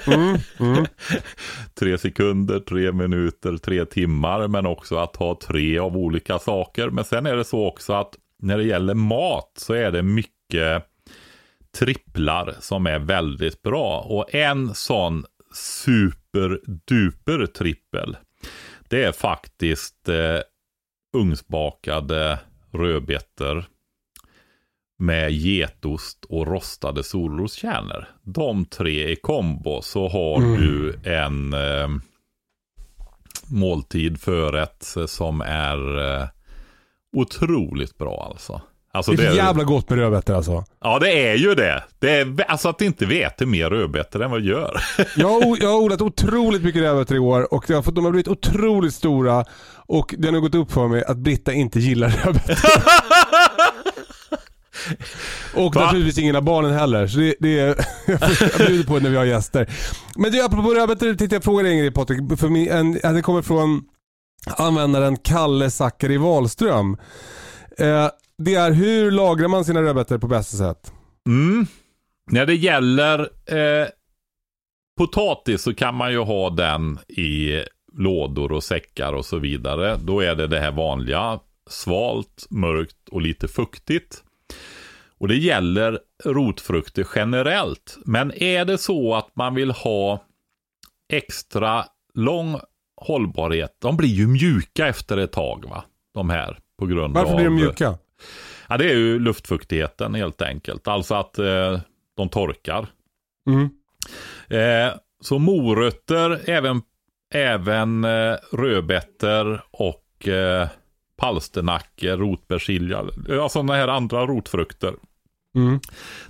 [0.07, 0.87] Mm, mm.
[1.79, 4.49] tre sekunder, tre minuter, tre timmar.
[4.49, 6.91] Men också att ha tre av olika saker.
[6.91, 10.85] Men sen är det så också att när det gäller mat så är det mycket
[11.79, 14.01] tripplar som är väldigt bra.
[14.01, 15.25] Och en sån
[15.55, 18.17] superduper trippel.
[18.89, 20.41] Det är faktiskt eh,
[21.17, 22.39] ugnsbakade
[22.73, 23.65] rödbetor
[24.99, 28.05] med getost och rostade solroskärnor.
[28.23, 30.61] De tre i kombo så har Mm.
[30.61, 31.89] du en eh,
[33.51, 36.29] måltid förrätt som är eh,
[37.17, 38.61] otroligt bra alltså.
[38.93, 40.65] Alltså Det är för jävla gott med rödbetor alltså.
[40.81, 41.83] Ja det är ju det.
[41.99, 44.81] det är, alltså att inte veta mer rödbetor än vad det gör.
[45.17, 48.13] Jag jag har odlat otroligt mycket rödbetor i år och jag har fått, de har
[48.13, 49.45] blivit otroligt stora
[49.87, 52.57] och det har nog gått upp för mig att Britta inte gillar rödbetor.
[55.55, 55.85] och Va?
[55.85, 57.07] naturligtvis ingen av barnen heller.
[57.07, 57.67] Så det, det är,
[58.07, 58.19] jag
[58.59, 59.71] jag bjuder på det när vi har gäster.
[60.17, 62.39] Men du, apropå rödbetor tänkte jag fråga dig en grej Patrik.
[62.39, 63.83] För min, en, det kommer från
[64.47, 66.97] användaren Kalle Zackari Wahlström.
[67.79, 68.09] Eh,
[68.39, 70.93] det är hur lagrar man sina rödbetor på bästa sätt?
[71.27, 71.67] Mm.
[72.31, 73.89] När det gäller eh,
[74.99, 77.63] potatis så kan man ju ha den i
[77.93, 79.97] lådor och säckar och så vidare.
[79.97, 81.41] Då är det det här vanliga.
[81.71, 84.25] Svalt, mörkt och lite fuktigt.
[85.19, 87.99] Och det gäller rotfrukter generellt.
[88.05, 90.25] Men är det så att man vill ha
[91.13, 91.85] extra
[92.15, 92.61] lång
[92.97, 93.77] hållbarhet.
[93.79, 95.85] De blir ju mjuka efter ett tag va.
[96.15, 96.59] De här.
[96.79, 97.37] På grund Varför av...
[97.37, 97.99] blir de mjuka?
[98.69, 100.89] Ja, det är ju luftfuktigheten helt enkelt.
[100.89, 101.81] Alltså att eh,
[102.17, 102.87] de torkar.
[103.49, 103.69] Mm.
[104.49, 106.83] Eh, så morötter, även,
[107.35, 110.69] även eh, rödbetor och eh,
[111.17, 114.95] palsternackor, rotpersilja, ja sådana här andra rotfrukter.
[115.57, 115.81] Mm.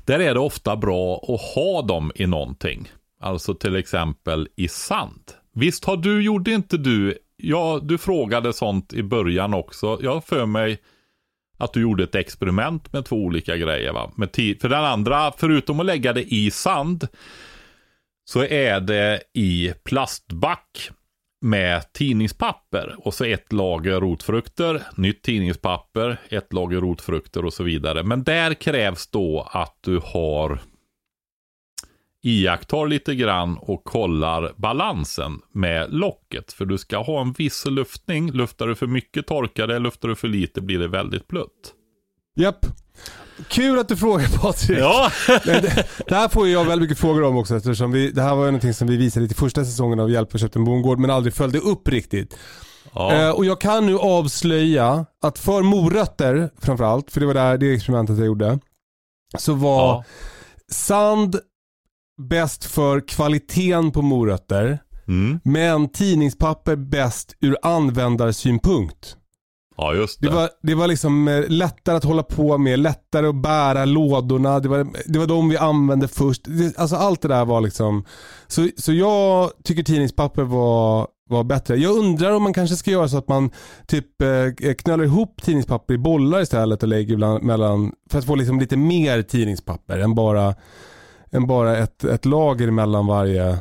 [0.05, 2.89] Där är det ofta bra att ha dem i någonting.
[3.20, 5.32] Alltså till exempel i sand.
[5.55, 9.99] Visst har du, gjorde inte du, ja du frågade sånt i början också.
[10.03, 10.78] Jag för mig
[11.59, 14.13] att du gjorde ett experiment med två olika grejer va.
[14.17, 17.09] Med för den andra, förutom att lägga det i sand,
[18.25, 20.91] så är det i plastback
[21.41, 28.03] med tidningspapper och så ett lager rotfrukter, nytt tidningspapper, ett lager rotfrukter och så vidare.
[28.03, 30.61] Men där krävs då att du har
[32.23, 36.53] iakttar lite grann och kollar balansen med locket.
[36.53, 38.33] För du ska ha en viss luftning.
[38.33, 41.75] Luftar du för mycket torkar det, luftar du för lite blir det väldigt blött.
[42.37, 42.66] Japp.
[43.49, 44.79] Kul att du frågar Patrik.
[44.79, 45.11] Ja,
[45.45, 48.45] det, det här får jag väldigt mycket frågor om också eftersom vi, det här var
[48.45, 51.11] ju någonting som vi visade i första säsongen av Hjälp och köpt en bondgård men
[51.11, 52.39] aldrig följde upp riktigt.
[52.95, 53.14] ja.
[53.14, 57.75] Eh, och jag kan nu avslöja att för morötter framförallt, för det var där, det
[57.75, 58.59] experimentet jag gjorde,
[59.39, 60.05] så var ja.
[60.73, 61.37] sand
[62.19, 65.41] bäst för kvaliteten på morötter Mm.
[65.45, 69.16] men tidningspapper bäst ur användarsynpunkt.
[69.77, 70.27] ja just det.
[70.29, 74.61] Det var, det var liksom eh, lättare att hålla på med, lättare att bära lådorna.
[74.61, 76.43] Det var, det var de vi använde först.
[76.45, 78.05] Det, alltså allt det där var liksom.
[78.47, 81.77] Så, så jag tycker tidningspapper var, var bättre.
[81.77, 83.51] Jag undrar om man kanske ska göra så att man
[83.87, 88.35] typ eh, knölar ihop tidningspapper i bollar istället och lägger bland, mellan, för att få
[88.35, 90.55] liksom lite mer tidningspapper än bara,
[91.33, 93.59] än bara ett, ett lager mellan varje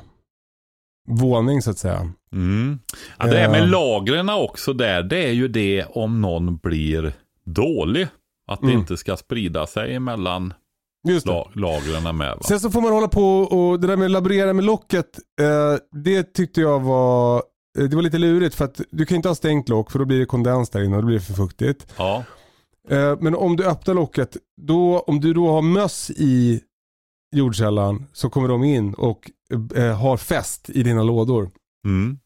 [1.09, 2.11] våning så att säga.
[2.33, 2.79] Mm.
[3.19, 3.69] Ja, det är med Eh.
[3.69, 7.13] lagren också där, det är ju det om någon blir
[7.45, 8.07] dålig.
[8.51, 8.79] Att det Mm.
[8.79, 10.53] inte ska sprida sig mellan
[11.07, 12.35] Just lagren med.
[12.37, 12.43] Va?
[12.43, 15.99] Sen så får man hålla på och det där med att laborera med locket, eh,
[16.03, 17.35] det tyckte jag var,
[17.79, 20.05] eh, det var lite lurigt för att du kan inte ha stängt lock för då
[20.05, 21.87] blir det kondens där inne och då blir det för fuktigt.
[21.97, 22.23] Ja.
[22.89, 26.61] Eh, men om du öppnar locket, då, om du då har möss i
[27.35, 29.31] jordkällan så kommer de in och
[29.75, 31.49] eh, har fäst i dina lådor.
[31.85, 32.19] Mm.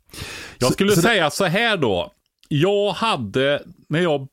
[0.60, 2.12] Jag Så- skulle så det- säga så här då.
[2.48, 4.28] Jag hade, när jag,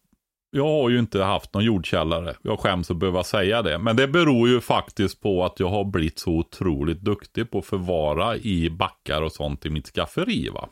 [0.51, 2.35] jag har ju inte haft någon jordkällare.
[2.43, 3.79] Jag skäms att behöva säga det.
[3.79, 7.67] Men det beror ju faktiskt på att jag har blivit så otroligt duktig på att
[7.67, 10.69] förvara i backar och sånt i mitt skafferi va.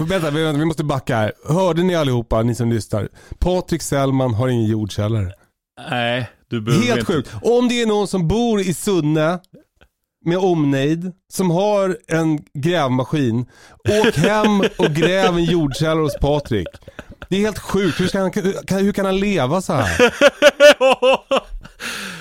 [0.00, 1.32] Vänta, vi, vi måste backa här.
[1.48, 3.08] Hörde ni allihopa, ni som lyssnar?
[3.38, 5.32] Patrik Sellman har ingen jordkällare.
[5.90, 6.30] Nej,
[6.84, 7.30] Helt sjukt.
[7.42, 9.38] Om det är någon som bor i Sunne
[10.24, 13.46] med omnejd, som har en grävmaskin,
[13.88, 16.68] åk hem och gräv en jordkällare hos Patrik.
[17.28, 18.00] Det är helt sjukt.
[18.00, 20.12] Hur, ska han, kan, hur kan han leva så här?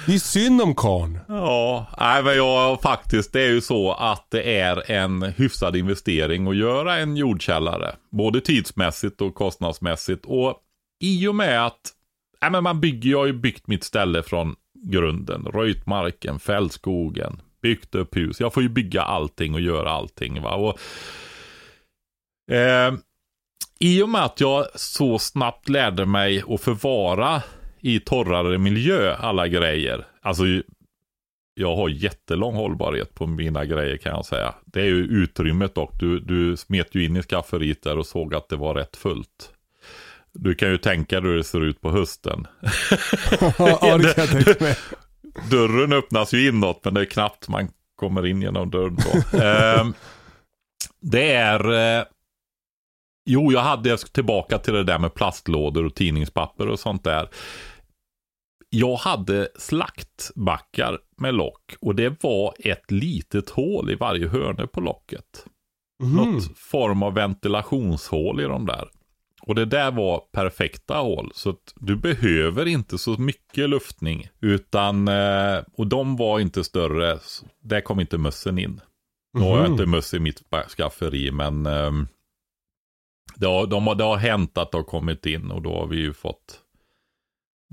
[0.05, 1.19] Det är synd om karln.
[1.28, 6.47] Ja, nej men jag faktiskt, det är ju så att det är en hyfsad investering
[6.47, 7.95] att göra en jordkällare.
[8.11, 10.25] Både tidsmässigt och kostnadsmässigt.
[10.25, 10.55] Och
[11.03, 11.93] i och med att
[12.41, 15.45] nej, men man bygger, jag har ju byggt mitt ställe från grunden.
[15.45, 18.39] Röjt marken, fällt skogen, byggt upp hus.
[18.39, 20.41] Jag får ju bygga allting och göra allting.
[20.41, 20.55] Va?
[20.55, 20.79] Och,
[22.55, 22.93] eh,
[23.79, 27.41] I och med att jag så snabbt lärde mig att förvara
[27.79, 30.07] i torrare miljö alla grejer.
[30.21, 30.43] Alltså
[31.59, 34.55] jag har jättelång hållbarhet på mina grejer kan jag säga.
[34.65, 35.99] Det är ju utrymmet dock.
[35.99, 39.53] Du, du smet ju in i skafferiet där och såg att det var rätt fullt.
[40.34, 42.47] Du kan ju tänka dig hur det ser ut på hösten.
[43.57, 44.75] ja, det kan jag tänka mig.
[45.51, 49.38] Dörren öppnas ju inåt, men det är knappt man kommer in genom dörren då.
[49.38, 49.88] eh,
[51.01, 51.71] det är...
[51.99, 52.05] Eh,
[53.30, 57.30] jo, jag hade tillbaka till det där med plastlådor och tidningspapper och sånt där.
[58.69, 64.82] Jag hade slaktbackar med lock och det var ett litet hål i varje hörne på
[64.82, 65.45] locket.
[66.03, 66.15] Mm.
[66.15, 68.89] Något form av ventilationshål i de där.
[69.47, 71.31] Och det där var perfekta hål.
[71.35, 74.27] Så du behöver inte så mycket luftning.
[74.39, 77.19] Utan, eh, och de var inte större.
[77.63, 78.81] Där kom inte mössen in.
[79.33, 79.71] Nu har jag mhm.
[79.71, 80.41] inte möss i mitt
[80.77, 82.07] skafferi men um,
[83.35, 85.97] det, har, de, det har hänt att det har kommit in och då har vi
[85.97, 86.61] ju fått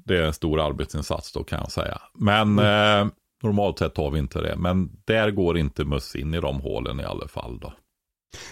[0.04, 2.02] det är en stor arbetsinsats då kan jag säga.
[2.14, 3.06] Men mm.
[3.06, 3.12] eh,
[3.42, 4.56] normalt sett har vi inte det.
[4.56, 7.72] Men där går inte möss in i de hålen i alla fall då.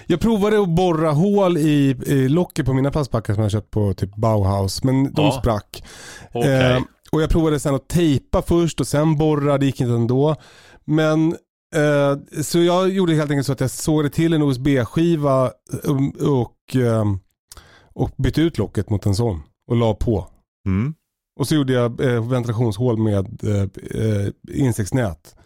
[0.06, 3.94] Jag provade att borra hål i, i locket på mina plastbackar som jag köpt på
[3.94, 4.84] typ Bauhaus.
[4.84, 5.38] Men de ja.
[5.40, 5.84] sprack.
[6.32, 6.50] Okay.
[6.50, 9.58] Eh, och jag provade sen att tejpa först och sen borra.
[9.58, 10.36] Det gick inte ändå.
[10.84, 11.36] Men
[11.74, 15.50] eh, så jag gjorde helt enkelt så att jag sågade till en USB-skiva
[15.84, 17.04] och, och, eh,
[17.94, 19.40] och bytte ut locket mot en sån.
[19.70, 20.26] Och la på.
[20.66, 20.94] Mm.
[21.40, 23.62] Och så gjorde jag eh, ventilationshål med eh,
[24.02, 25.36] eh, insektsnät.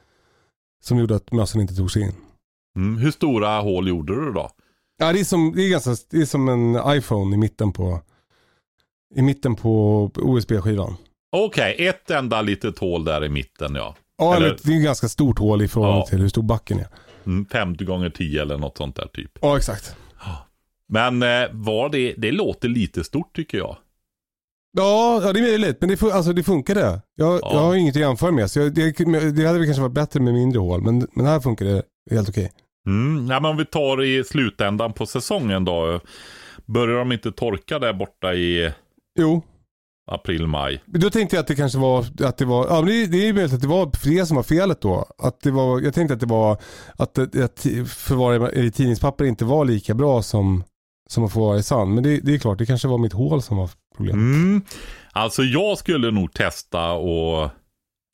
[0.85, 2.13] Som gjorde att mössen inte tog sig in.
[2.77, 2.99] Mm.
[2.99, 4.51] Hur stora hål gjorde du då?
[4.99, 8.01] Ja, det är som, det är ganska, det är som en iPhone i mitten på,
[9.15, 10.97] i mitten på USB-skivan.
[11.33, 13.97] Okej, okay, ett enda litet hål där i mitten ja.
[14.19, 14.57] Ja, eller...
[14.63, 16.07] det är ett ganska stort hål i förhållande ja.
[16.07, 16.89] till hur stor backen är.
[17.27, 19.39] Mm, 50 gånger 10 eller något sånt där typ.
[19.41, 19.97] Ja, exakt.
[20.89, 23.77] Men eh, var det, det låter lite stort tycker jag.
[24.73, 25.77] Ja, ja det är möjligt.
[25.81, 26.81] Men det, alltså, det funkade.
[27.15, 27.51] Jag, ja.
[27.53, 28.51] jag har inget att jämföra med.
[28.51, 28.91] Så jag, det,
[29.31, 30.83] det hade väl kanske varit bättre med mindre hål.
[30.83, 32.53] Men, men här funkar det helt okej.
[32.87, 36.01] Mm, ja, men om vi tar i slutändan på säsongen då.
[36.67, 38.73] Börjar de inte torka där borta i
[39.19, 39.43] jo.
[40.11, 40.83] april, maj?
[40.87, 43.33] Då tänkte jag att det kanske var, att det var, ja men det, det är
[43.33, 45.07] möjligt att det var det som var felet då.
[45.19, 46.59] Att det var, jag tänkte att det var
[46.97, 50.65] att, att förvara i tidningspapper inte var lika bra som,
[51.09, 51.95] som att förvara i sand.
[51.95, 54.23] Men det, det är klart, det kanske var mitt hål som var problemet.
[54.23, 54.63] Mm.
[55.13, 57.51] Alltså jag skulle nog testa och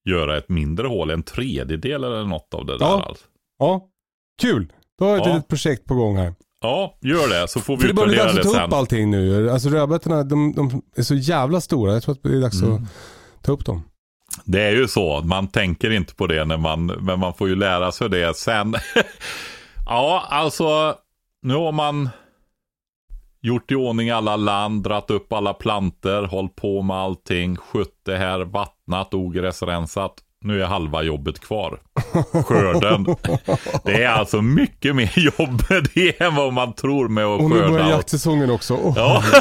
[0.08, 2.96] göra ett mindre hål, en tredjedel eller något av det ja.
[2.96, 3.08] där.
[3.08, 3.24] Alltså.
[3.58, 3.88] Ja,
[4.40, 4.72] kul.
[4.98, 5.34] Då har jag ett ja.
[5.34, 6.34] litet projekt på gång här.
[6.60, 9.10] Ja, gör det så får vi För det börjar bli dags att ta upp allting
[9.10, 9.50] nu.
[9.50, 11.92] Alltså rödbetorna, de, de, är så jävla stora.
[11.92, 12.74] Jag tror att det är dags mm.
[12.74, 12.82] att
[13.42, 13.82] ta upp dem.
[14.44, 17.56] Det är ju så, man tänker inte på det när man, men man får ju
[17.56, 18.74] lära sig det sen.
[19.86, 20.96] ja, alltså
[21.42, 22.08] nu har man
[23.40, 28.16] gjort i ordning alla land, dratt upp alla planter, hållit på med allting, skött det
[28.16, 30.14] här, vattnat, ogräsrensat.
[30.42, 31.80] Nu är halva jobbet kvar.
[32.44, 33.06] Skörden.
[33.84, 35.62] Det är alltså mycket mer jobb
[35.94, 37.64] det än vad man tror med att skörda.
[37.64, 38.74] Och nu börjar jaktsäsongen också.
[38.74, 38.92] Oh.
[38.96, 39.22] Ja.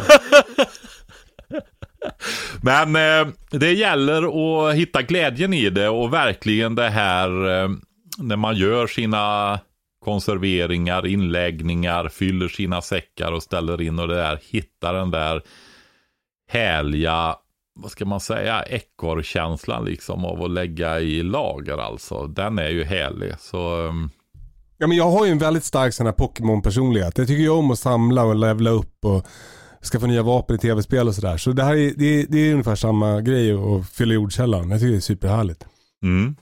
[2.62, 4.24] Men eh, det gäller
[4.70, 7.70] att hitta glädjen i det och verkligen det här eh,
[8.18, 9.60] när man gör sina
[10.06, 15.42] konserveringar, inläggningar, fyller sina säckar och ställer in och det där, hittar den där
[16.50, 17.36] härliga,
[17.74, 22.28] vad ska man säga, ekorrkänslan liksom av att lägga i lager alltså.
[22.28, 23.34] Den är ju härlig.
[23.40, 24.10] Så, um...
[24.78, 27.18] Ja men jag har ju en väldigt stark sån här Pokémon-personlighet.
[27.18, 29.26] Jag tycker ju om att samla och levla upp och
[29.92, 31.38] skaffa nya vapen i tv-spel och sådär.
[31.38, 34.72] Så det här är, det är, det är ungefär samma grej att fylla jordkällan.
[34.72, 35.66] Jag tycker det är superhärligt.
[36.04, 36.36] Mm.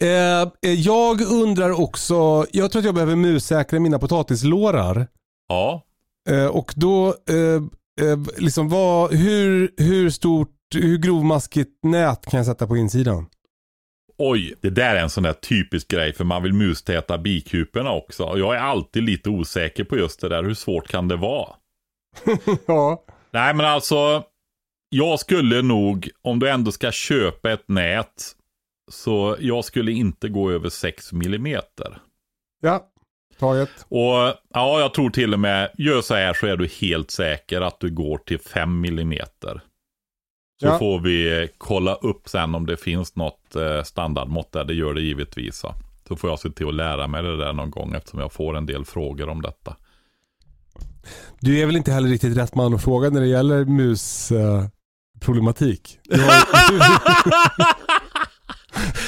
[0.00, 5.06] Eh, eh, jag undrar också, jag tror att jag behöver mussäkra mina potatislårar.
[5.48, 5.82] Ja.
[6.28, 12.46] Eh, och då, eh, eh, liksom vad, hur, hur stort, hur grovmaskigt nät kan jag
[12.46, 13.26] sätta på insidan?
[14.18, 18.22] Oj, det där är en sån där typisk grej för man vill mustäta bikuporna också.
[18.36, 20.42] Jag är alltid lite osäker på just det där.
[20.42, 21.48] Hur svårt kan det vara?
[22.66, 23.04] ja.
[23.30, 24.24] Nej men alltså,
[24.88, 28.36] jag skulle nog, om du ändå ska köpa ett nät,
[28.90, 31.98] så jag skulle inte gå över 6 millimeter.
[32.62, 32.86] Ja,
[33.38, 33.70] taget.
[33.88, 37.60] Och ja, jag tror till och med, gör så här så är du helt säker
[37.60, 39.60] att du går till 5 millimeter.
[40.60, 40.78] Så ja.
[40.78, 44.64] får vi kolla upp sen om det finns något eh, standardmått där.
[44.64, 45.56] Det gör det givetvis.
[45.56, 45.74] Så.
[46.08, 48.56] så får jag se till att lära mig det där någon gång eftersom jag får
[48.56, 49.76] en del frågor om detta.
[51.40, 54.32] Du är väl inte heller riktigt rätt man att fråga när det gäller mus,
[55.20, 55.98] musproblematik.
[56.04, 56.32] Du, har,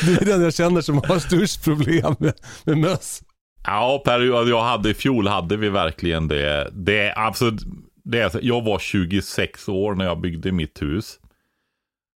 [0.06, 2.34] du är den jag känner som har störst problem med,
[2.64, 3.22] med möss.
[3.64, 6.70] Ja, period jag hade i fjol hade vi verkligen det.
[6.72, 7.62] Det absolut,
[8.04, 11.18] det är, jag var 26 år när jag byggde mitt hus.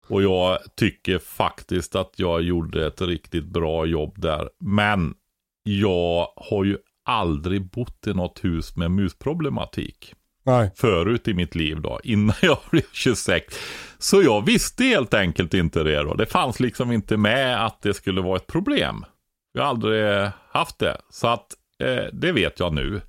[0.06, 4.48] Och jag tycker faktiskt att jag gjorde ett riktigt bra jobb där.
[4.60, 5.14] Men
[5.62, 10.14] jag har ju aldrig bott i något hus med musproblematik.
[10.46, 10.70] Nej.
[10.76, 13.54] Förut i mitt liv då, innan jag blev 26.
[13.98, 16.14] Så jag visste helt enkelt inte det då.
[16.14, 19.04] Det fanns liksom inte med att det skulle vara ett problem.
[19.52, 20.98] Jag har aldrig haft det.
[21.10, 21.46] Så att
[21.78, 23.00] eh, det vet jag nu.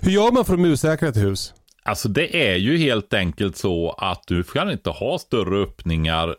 [0.00, 1.54] Hur gör man för att mussäkra ett hus?
[1.88, 6.36] Alltså det är ju helt enkelt så att du kan inte ha större öppningar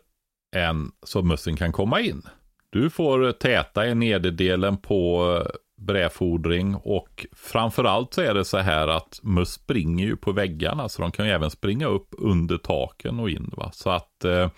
[0.56, 2.22] än så mössen kan komma in.
[2.70, 5.52] Du får täta i nederdelen på eh,
[5.86, 11.02] brädfodring och framförallt så är det så här att möss springer ju på väggarna så
[11.02, 13.54] de kan ju även springa upp under taken och in.
[13.58, 13.72] Va?
[13.74, 14.50] Så att eh,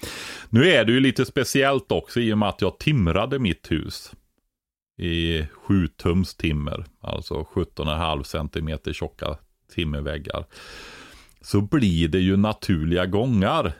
[0.49, 4.11] nu är det ju lite speciellt också i och med att jag timrade mitt hus
[4.97, 9.37] i 7 tums timmer, alltså 17,5 centimeter tjocka
[9.71, 10.45] timmerväggar.
[11.41, 13.73] Så blir det ju naturliga gångar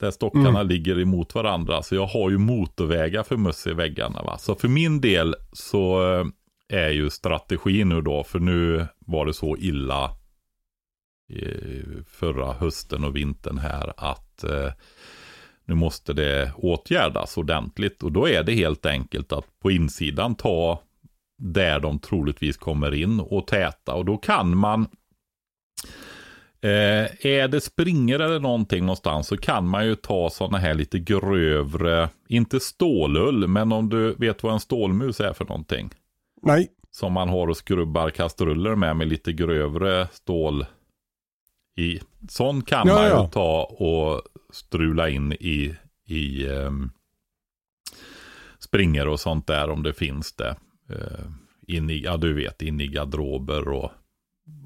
[0.00, 0.68] där stockarna mm.
[0.68, 1.82] ligger emot varandra.
[1.82, 4.22] Så jag har ju motorvägar för möss i väggarna.
[4.22, 4.38] Va?
[4.38, 6.26] Så för min del så eh,
[6.68, 10.10] är ju strategin nu då, för nu var det så illa
[12.06, 14.72] förra hösten och vintern här att eh,
[15.64, 18.02] nu måste det åtgärdas ordentligt.
[18.02, 20.82] Och då är det helt enkelt att på insidan ta
[21.38, 23.94] där de troligtvis kommer in och täta.
[23.94, 24.88] Och då kan man
[26.64, 30.98] Eh, är det springer eller någonting någonstans så kan man ju ta sådana här lite
[30.98, 35.90] grövre, inte stålull, men om du vet vad en stålmus är för någonting.
[36.42, 36.68] Nej.
[36.90, 40.66] Som man har och skrubbar kastruller med, med lite grövre stål
[41.76, 42.00] i.
[42.28, 43.28] Sån kan ja, man ju ja.
[43.32, 44.22] ta och
[44.52, 45.74] strula in i,
[46.06, 46.90] i um,
[48.58, 50.56] springer och sånt där om det finns det.
[50.90, 51.30] Uh,
[51.66, 53.90] in i, ja du vet, in i garderober och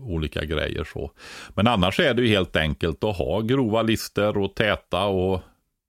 [0.00, 1.10] olika grejer så.
[1.54, 5.40] Men annars är det ju helt enkelt att ha grova lister och täta och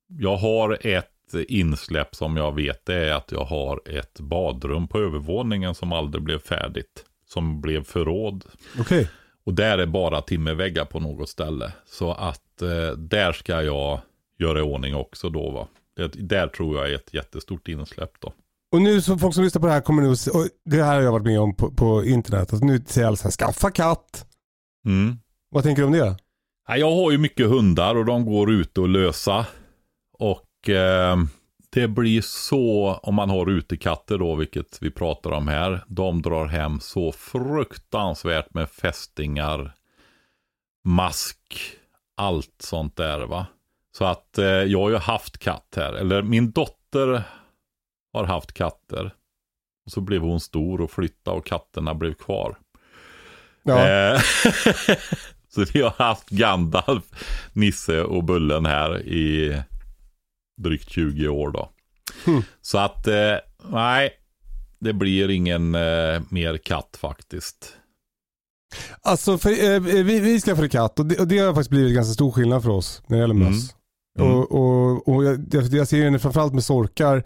[0.08, 1.06] jag har ett
[1.48, 6.24] insläpp som jag vet det är att jag har ett badrum på övervåningen som aldrig
[6.24, 7.06] blev färdigt.
[7.26, 8.46] Som blev förråd.
[8.80, 9.06] Okay.
[9.44, 11.72] Och där är bara timmerväggar på något ställe.
[11.86, 14.00] Så att eh, där ska jag
[14.40, 15.68] göra i ordning också då va.
[15.96, 18.34] Det, där tror jag är ett jättestort insläpp då.
[18.72, 21.02] Och nu så folk som lyssnar på det här kommer nu, och det här har
[21.02, 24.26] jag varit med om på, på internet, alltså nu säger alla så här, skaffa katt.
[24.86, 25.18] Mm.
[25.50, 26.18] Vad tänker du om det?
[26.68, 29.46] Jag har ju mycket hundar och de går ute och lösa.
[30.20, 31.18] Och eh,
[31.70, 36.46] det blir så, om man har utekatter då, vilket vi pratar om här, de drar
[36.46, 39.76] hem så fruktansvärt med fästingar,
[40.86, 41.38] mask,
[42.18, 43.46] allt sånt där va.
[43.98, 47.24] Så att eh, jag har ju haft katt här, eller min dotter
[48.24, 49.14] har haft katter.
[49.86, 52.58] Och så blev hon stor och flyttade och katterna blev kvar.
[53.64, 53.88] Ja.
[53.88, 54.22] Eh,
[55.50, 57.04] så vi har haft Gandalf,
[57.54, 59.62] Nisse och Bullen här i
[60.58, 61.70] drygt 20 år då.
[62.28, 62.44] Mm.
[62.62, 63.36] Så att, eh,
[63.70, 64.12] nej,
[64.80, 67.74] det blir ingen eh, mer katt faktiskt.
[69.02, 72.14] Alltså, för, eh, vi, vi skaffade katt och det, och det har faktiskt blivit ganska
[72.14, 73.74] stor skillnad för oss när det gäller möss.
[74.20, 74.32] Mm.
[74.32, 74.40] Mm.
[74.40, 77.24] Och, och, och jag, jag ser ju framförallt med sorkar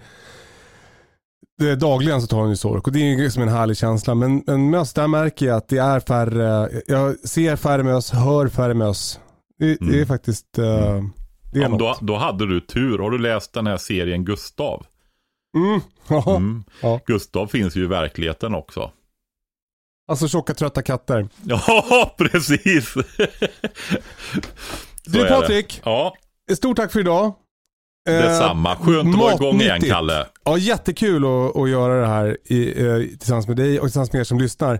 [1.78, 4.16] dagligen så tar hon ju sork och det är ju som en härlig känsla.
[4.16, 8.48] Men, men möss, där märker jag att det är färre, jag ser färre möss, hör
[8.48, 9.20] färre möss.
[9.60, 9.92] Det, mm.
[9.92, 10.66] det är faktiskt, uh,
[11.54, 13.00] det är ja, då, då hade du tur.
[13.00, 14.86] Har du läst den här serien Gustav?
[15.58, 15.82] Mm.
[16.28, 16.64] mm.
[16.82, 17.00] Ja.
[17.06, 18.92] Gustav finns ju i verkligheten också.
[20.08, 21.28] Alltså tjocka trötta katter.
[21.46, 22.94] Ja, precis.
[25.06, 25.82] du Patrik.
[25.86, 26.14] Ja.
[26.56, 27.34] Stort tack för idag.
[28.06, 28.76] Detsamma.
[28.76, 30.26] Skönt att vara igång igen Kalle.
[30.44, 34.20] Ja, jättekul att, att göra det här i, eh, tillsammans med dig och tillsammans med
[34.20, 34.80] er som lyssnar.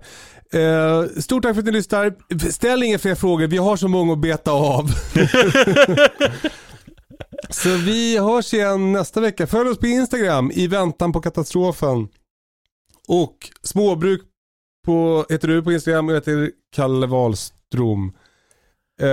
[0.54, 2.14] Eh, stort tack för att ni lyssnar.
[2.52, 4.88] Ställ inga fler frågor, vi har så många att beta av.
[7.50, 9.48] så vi hörs igen nästa vecka.
[9.48, 12.08] Följ oss på Instagram i väntan på katastrofen.
[13.08, 14.22] Och småbruk
[14.86, 18.14] på, heter du på Instagram och jag heter Kalle Wahlström.
[19.02, 19.08] Eh,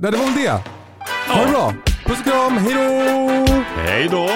[0.00, 0.79] nej, det var väl det.
[1.28, 1.72] Ha det bra.
[2.04, 3.46] Puss och kram, hejdå!
[3.76, 4.28] Hejdå!